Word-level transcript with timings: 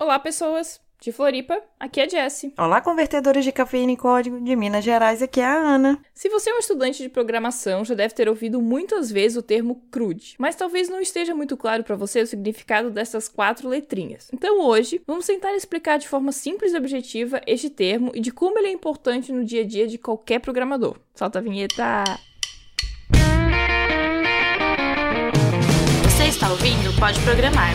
Olá, 0.00 0.18
pessoas 0.18 0.80
de 0.98 1.12
Floripa, 1.12 1.62
aqui 1.78 2.00
é 2.00 2.08
Jessie. 2.08 2.54
Olá, 2.56 2.80
convertedores 2.80 3.44
de 3.44 3.52
cafeína 3.52 3.92
e 3.92 3.98
código 3.98 4.40
de 4.40 4.56
Minas 4.56 4.82
Gerais, 4.82 5.20
aqui 5.20 5.42
é 5.42 5.44
a 5.44 5.52
Ana. 5.52 6.00
Se 6.14 6.30
você 6.30 6.48
é 6.48 6.54
um 6.54 6.58
estudante 6.58 7.02
de 7.02 7.10
programação, 7.10 7.84
já 7.84 7.94
deve 7.94 8.14
ter 8.14 8.26
ouvido 8.26 8.62
muitas 8.62 9.10
vezes 9.12 9.36
o 9.36 9.42
termo 9.42 9.82
CRUD, 9.90 10.36
mas 10.38 10.56
talvez 10.56 10.88
não 10.88 11.02
esteja 11.02 11.34
muito 11.34 11.54
claro 11.54 11.84
para 11.84 11.96
você 11.96 12.22
o 12.22 12.26
significado 12.26 12.90
dessas 12.90 13.28
quatro 13.28 13.68
letrinhas. 13.68 14.30
Então 14.32 14.62
hoje, 14.62 15.02
vamos 15.06 15.26
tentar 15.26 15.54
explicar 15.54 15.98
de 15.98 16.08
forma 16.08 16.32
simples 16.32 16.72
e 16.72 16.78
objetiva 16.78 17.42
este 17.46 17.68
termo 17.68 18.10
e 18.14 18.22
de 18.22 18.30
como 18.30 18.58
ele 18.58 18.68
é 18.68 18.72
importante 18.72 19.30
no 19.30 19.44
dia 19.44 19.60
a 19.60 19.66
dia 19.66 19.86
de 19.86 19.98
qualquer 19.98 20.38
programador. 20.38 20.96
Solta 21.14 21.40
a 21.40 21.42
vinheta! 21.42 22.04
Você 26.04 26.24
está 26.24 26.50
ouvindo 26.50 26.98
Pode 26.98 27.20
Programar. 27.20 27.74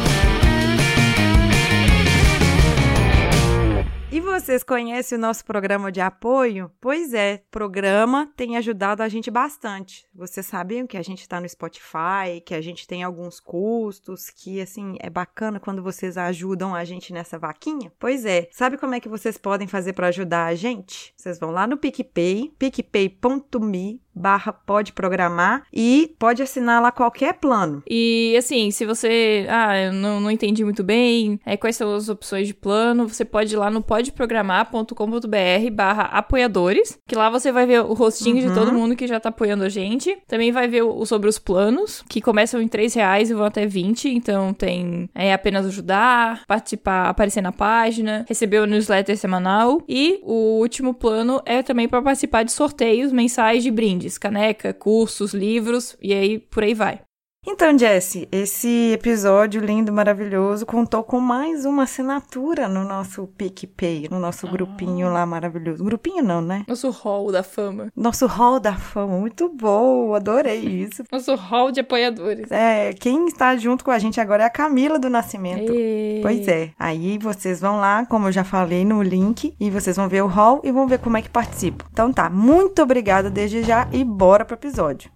E 4.13 4.19
vocês 4.19 4.61
conhecem 4.61 5.17
o 5.17 5.21
nosso 5.21 5.45
programa 5.45 5.89
de 5.89 6.01
apoio? 6.01 6.69
Pois 6.81 7.13
é, 7.13 7.41
o 7.47 7.49
programa 7.49 8.29
tem 8.35 8.57
ajudado 8.57 9.01
a 9.01 9.07
gente 9.07 9.31
bastante. 9.31 10.05
Vocês 10.13 10.45
sabiam 10.45 10.85
que 10.85 10.97
a 10.97 11.01
gente 11.01 11.21
está 11.21 11.39
no 11.39 11.47
Spotify, 11.47 12.41
que 12.45 12.53
a 12.53 12.59
gente 12.59 12.85
tem 12.85 13.03
alguns 13.03 13.39
custos, 13.39 14.29
que 14.29 14.59
assim 14.59 14.97
é 14.99 15.09
bacana 15.09 15.61
quando 15.61 15.81
vocês 15.81 16.17
ajudam 16.17 16.75
a 16.75 16.83
gente 16.83 17.13
nessa 17.13 17.39
vaquinha? 17.39 17.89
Pois 17.97 18.25
é, 18.25 18.49
sabe 18.51 18.77
como 18.77 18.93
é 18.93 18.99
que 18.99 19.07
vocês 19.07 19.37
podem 19.37 19.65
fazer 19.65 19.93
para 19.93 20.07
ajudar 20.07 20.47
a 20.47 20.55
gente? 20.55 21.13
Vocês 21.15 21.39
vão 21.39 21.51
lá 21.51 21.65
no 21.65 21.77
PicPay, 21.77 22.53
picpay.me 22.59 24.01
barra 24.13 24.51
pode 24.51 24.93
programar 24.93 25.63
e 25.73 26.13
pode 26.19 26.41
assinar 26.41 26.81
lá 26.81 26.91
qualquer 26.91 27.33
plano. 27.35 27.81
E 27.89 28.35
assim, 28.37 28.71
se 28.71 28.85
você, 28.85 29.45
ah, 29.49 29.77
eu 29.79 29.93
não, 29.93 30.19
não 30.19 30.31
entendi 30.31 30.63
muito 30.63 30.83
bem, 30.83 31.39
é, 31.45 31.57
quais 31.57 31.75
são 31.75 31.93
as 31.93 32.09
opções 32.09 32.47
de 32.47 32.53
plano, 32.53 33.07
você 33.07 33.25
pode 33.25 33.53
ir 33.53 33.57
lá 33.57 33.69
no 33.69 33.81
podeprogramar.com.br 33.81 35.71
barra 35.71 36.03
apoiadores, 36.03 36.99
que 37.07 37.15
lá 37.15 37.29
você 37.29 37.51
vai 37.51 37.65
ver 37.65 37.81
o 37.81 37.93
rostinho 37.93 38.37
uhum. 38.37 38.47
de 38.47 38.53
todo 38.53 38.73
mundo 38.73 38.95
que 38.95 39.07
já 39.07 39.19
tá 39.19 39.29
apoiando 39.29 39.63
a 39.63 39.69
gente. 39.69 40.17
Também 40.27 40.51
vai 40.51 40.67
ver 40.67 40.83
o, 40.83 41.05
sobre 41.05 41.29
os 41.29 41.39
planos, 41.39 42.03
que 42.09 42.21
começam 42.21 42.61
em 42.61 42.67
3 42.67 42.93
reais 42.93 43.29
e 43.29 43.33
vão 43.33 43.45
até 43.45 43.65
20, 43.65 44.09
então 44.09 44.53
tem 44.53 45.09
é, 45.15 45.33
apenas 45.33 45.65
ajudar, 45.65 46.43
participar, 46.47 47.09
aparecer 47.09 47.41
na 47.41 47.51
página, 47.51 48.25
receber 48.27 48.59
o 48.59 48.65
newsletter 48.65 49.17
semanal 49.17 49.81
e 49.87 50.19
o 50.23 50.59
último 50.59 50.93
plano 50.93 51.41
é 51.45 51.63
também 51.63 51.87
para 51.87 52.01
participar 52.01 52.43
de 52.43 52.51
sorteios 52.51 53.11
mensais 53.11 53.63
de 53.63 53.71
brinde 53.71 54.00
brindes, 54.01 54.17
caneca, 54.17 54.73
cursos, 54.73 55.33
livros 55.33 55.95
e 56.01 56.13
aí 56.13 56.39
por 56.39 56.63
aí 56.63 56.73
vai. 56.73 57.01
Então, 57.43 57.75
Jesse, 57.75 58.29
esse 58.31 58.91
episódio 58.93 59.65
lindo, 59.65 59.91
maravilhoso, 59.91 60.63
contou 60.63 61.03
com 61.03 61.19
mais 61.19 61.65
uma 61.65 61.83
assinatura 61.83 62.67
no 62.67 62.83
nosso 62.83 63.25
PicPay, 63.35 64.07
no 64.11 64.19
nosso 64.19 64.45
ah. 64.45 64.51
grupinho 64.51 65.11
lá 65.11 65.25
maravilhoso. 65.25 65.83
Grupinho 65.83 66.23
não, 66.23 66.39
né? 66.39 66.63
Nosso 66.67 66.91
hall 66.91 67.31
da 67.31 67.41
fama. 67.41 67.91
Nosso 67.95 68.27
hall 68.27 68.59
da 68.59 68.75
fama, 68.75 69.17
muito 69.17 69.49
bom, 69.49 70.13
adorei 70.13 70.59
isso. 70.59 71.03
nosso 71.11 71.33
hall 71.33 71.71
de 71.71 71.79
apoiadores. 71.79 72.51
É, 72.51 72.93
quem 72.93 73.25
está 73.25 73.57
junto 73.57 73.83
com 73.83 73.89
a 73.89 73.97
gente 73.97 74.21
agora 74.21 74.43
é 74.43 74.45
a 74.45 74.49
Camila 74.49 74.99
do 74.99 75.09
Nascimento. 75.09 75.73
E... 75.73 76.19
Pois 76.21 76.47
é, 76.47 76.69
aí 76.77 77.17
vocês 77.17 77.59
vão 77.59 77.79
lá, 77.79 78.05
como 78.05 78.27
eu 78.27 78.31
já 78.31 78.43
falei 78.43 78.85
no 78.85 79.01
link, 79.01 79.55
e 79.59 79.71
vocês 79.71 79.95
vão 79.95 80.07
ver 80.07 80.21
o 80.21 80.27
hall 80.27 80.61
e 80.63 80.71
vão 80.71 80.87
ver 80.87 80.99
como 80.99 81.17
é 81.17 81.23
que 81.23 81.29
participa. 81.29 81.85
Então 81.91 82.13
tá, 82.13 82.29
muito 82.29 82.83
obrigada 82.83 83.31
desde 83.31 83.63
já 83.63 83.89
e 83.91 84.03
bora 84.03 84.45
pro 84.45 84.55
episódio. 84.55 85.09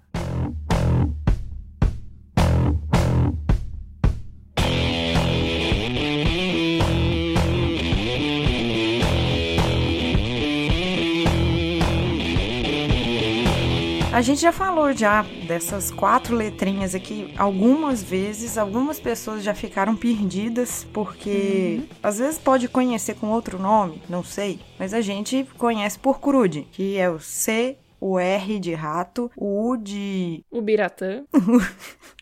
A 14.15 14.21
gente 14.21 14.39
já 14.39 14.53
falou 14.53 14.93
já 14.93 15.23
dessas 15.45 15.91
quatro 15.91 16.37
letrinhas 16.37 16.95
aqui 16.95 17.33
algumas 17.37 18.01
vezes. 18.01 18.57
Algumas 18.57 18.97
pessoas 18.97 19.43
já 19.43 19.53
ficaram 19.53 19.93
perdidas 19.93 20.87
porque 20.93 21.81
uhum. 21.81 21.97
às 22.01 22.19
vezes 22.19 22.39
pode 22.39 22.69
conhecer 22.69 23.15
com 23.15 23.27
outro 23.27 23.59
nome, 23.59 24.01
não 24.07 24.23
sei. 24.23 24.61
Mas 24.79 24.93
a 24.93 25.01
gente 25.01 25.45
conhece 25.57 25.99
por 25.99 26.21
CRUD, 26.21 26.65
que 26.71 26.97
é 26.97 27.09
o 27.09 27.19
C, 27.19 27.77
o 27.99 28.17
R 28.17 28.57
de 28.57 28.73
rato, 28.73 29.29
o 29.35 29.71
U 29.71 29.75
de. 29.75 30.45
O 30.49 30.61
Biratã. 30.61 31.25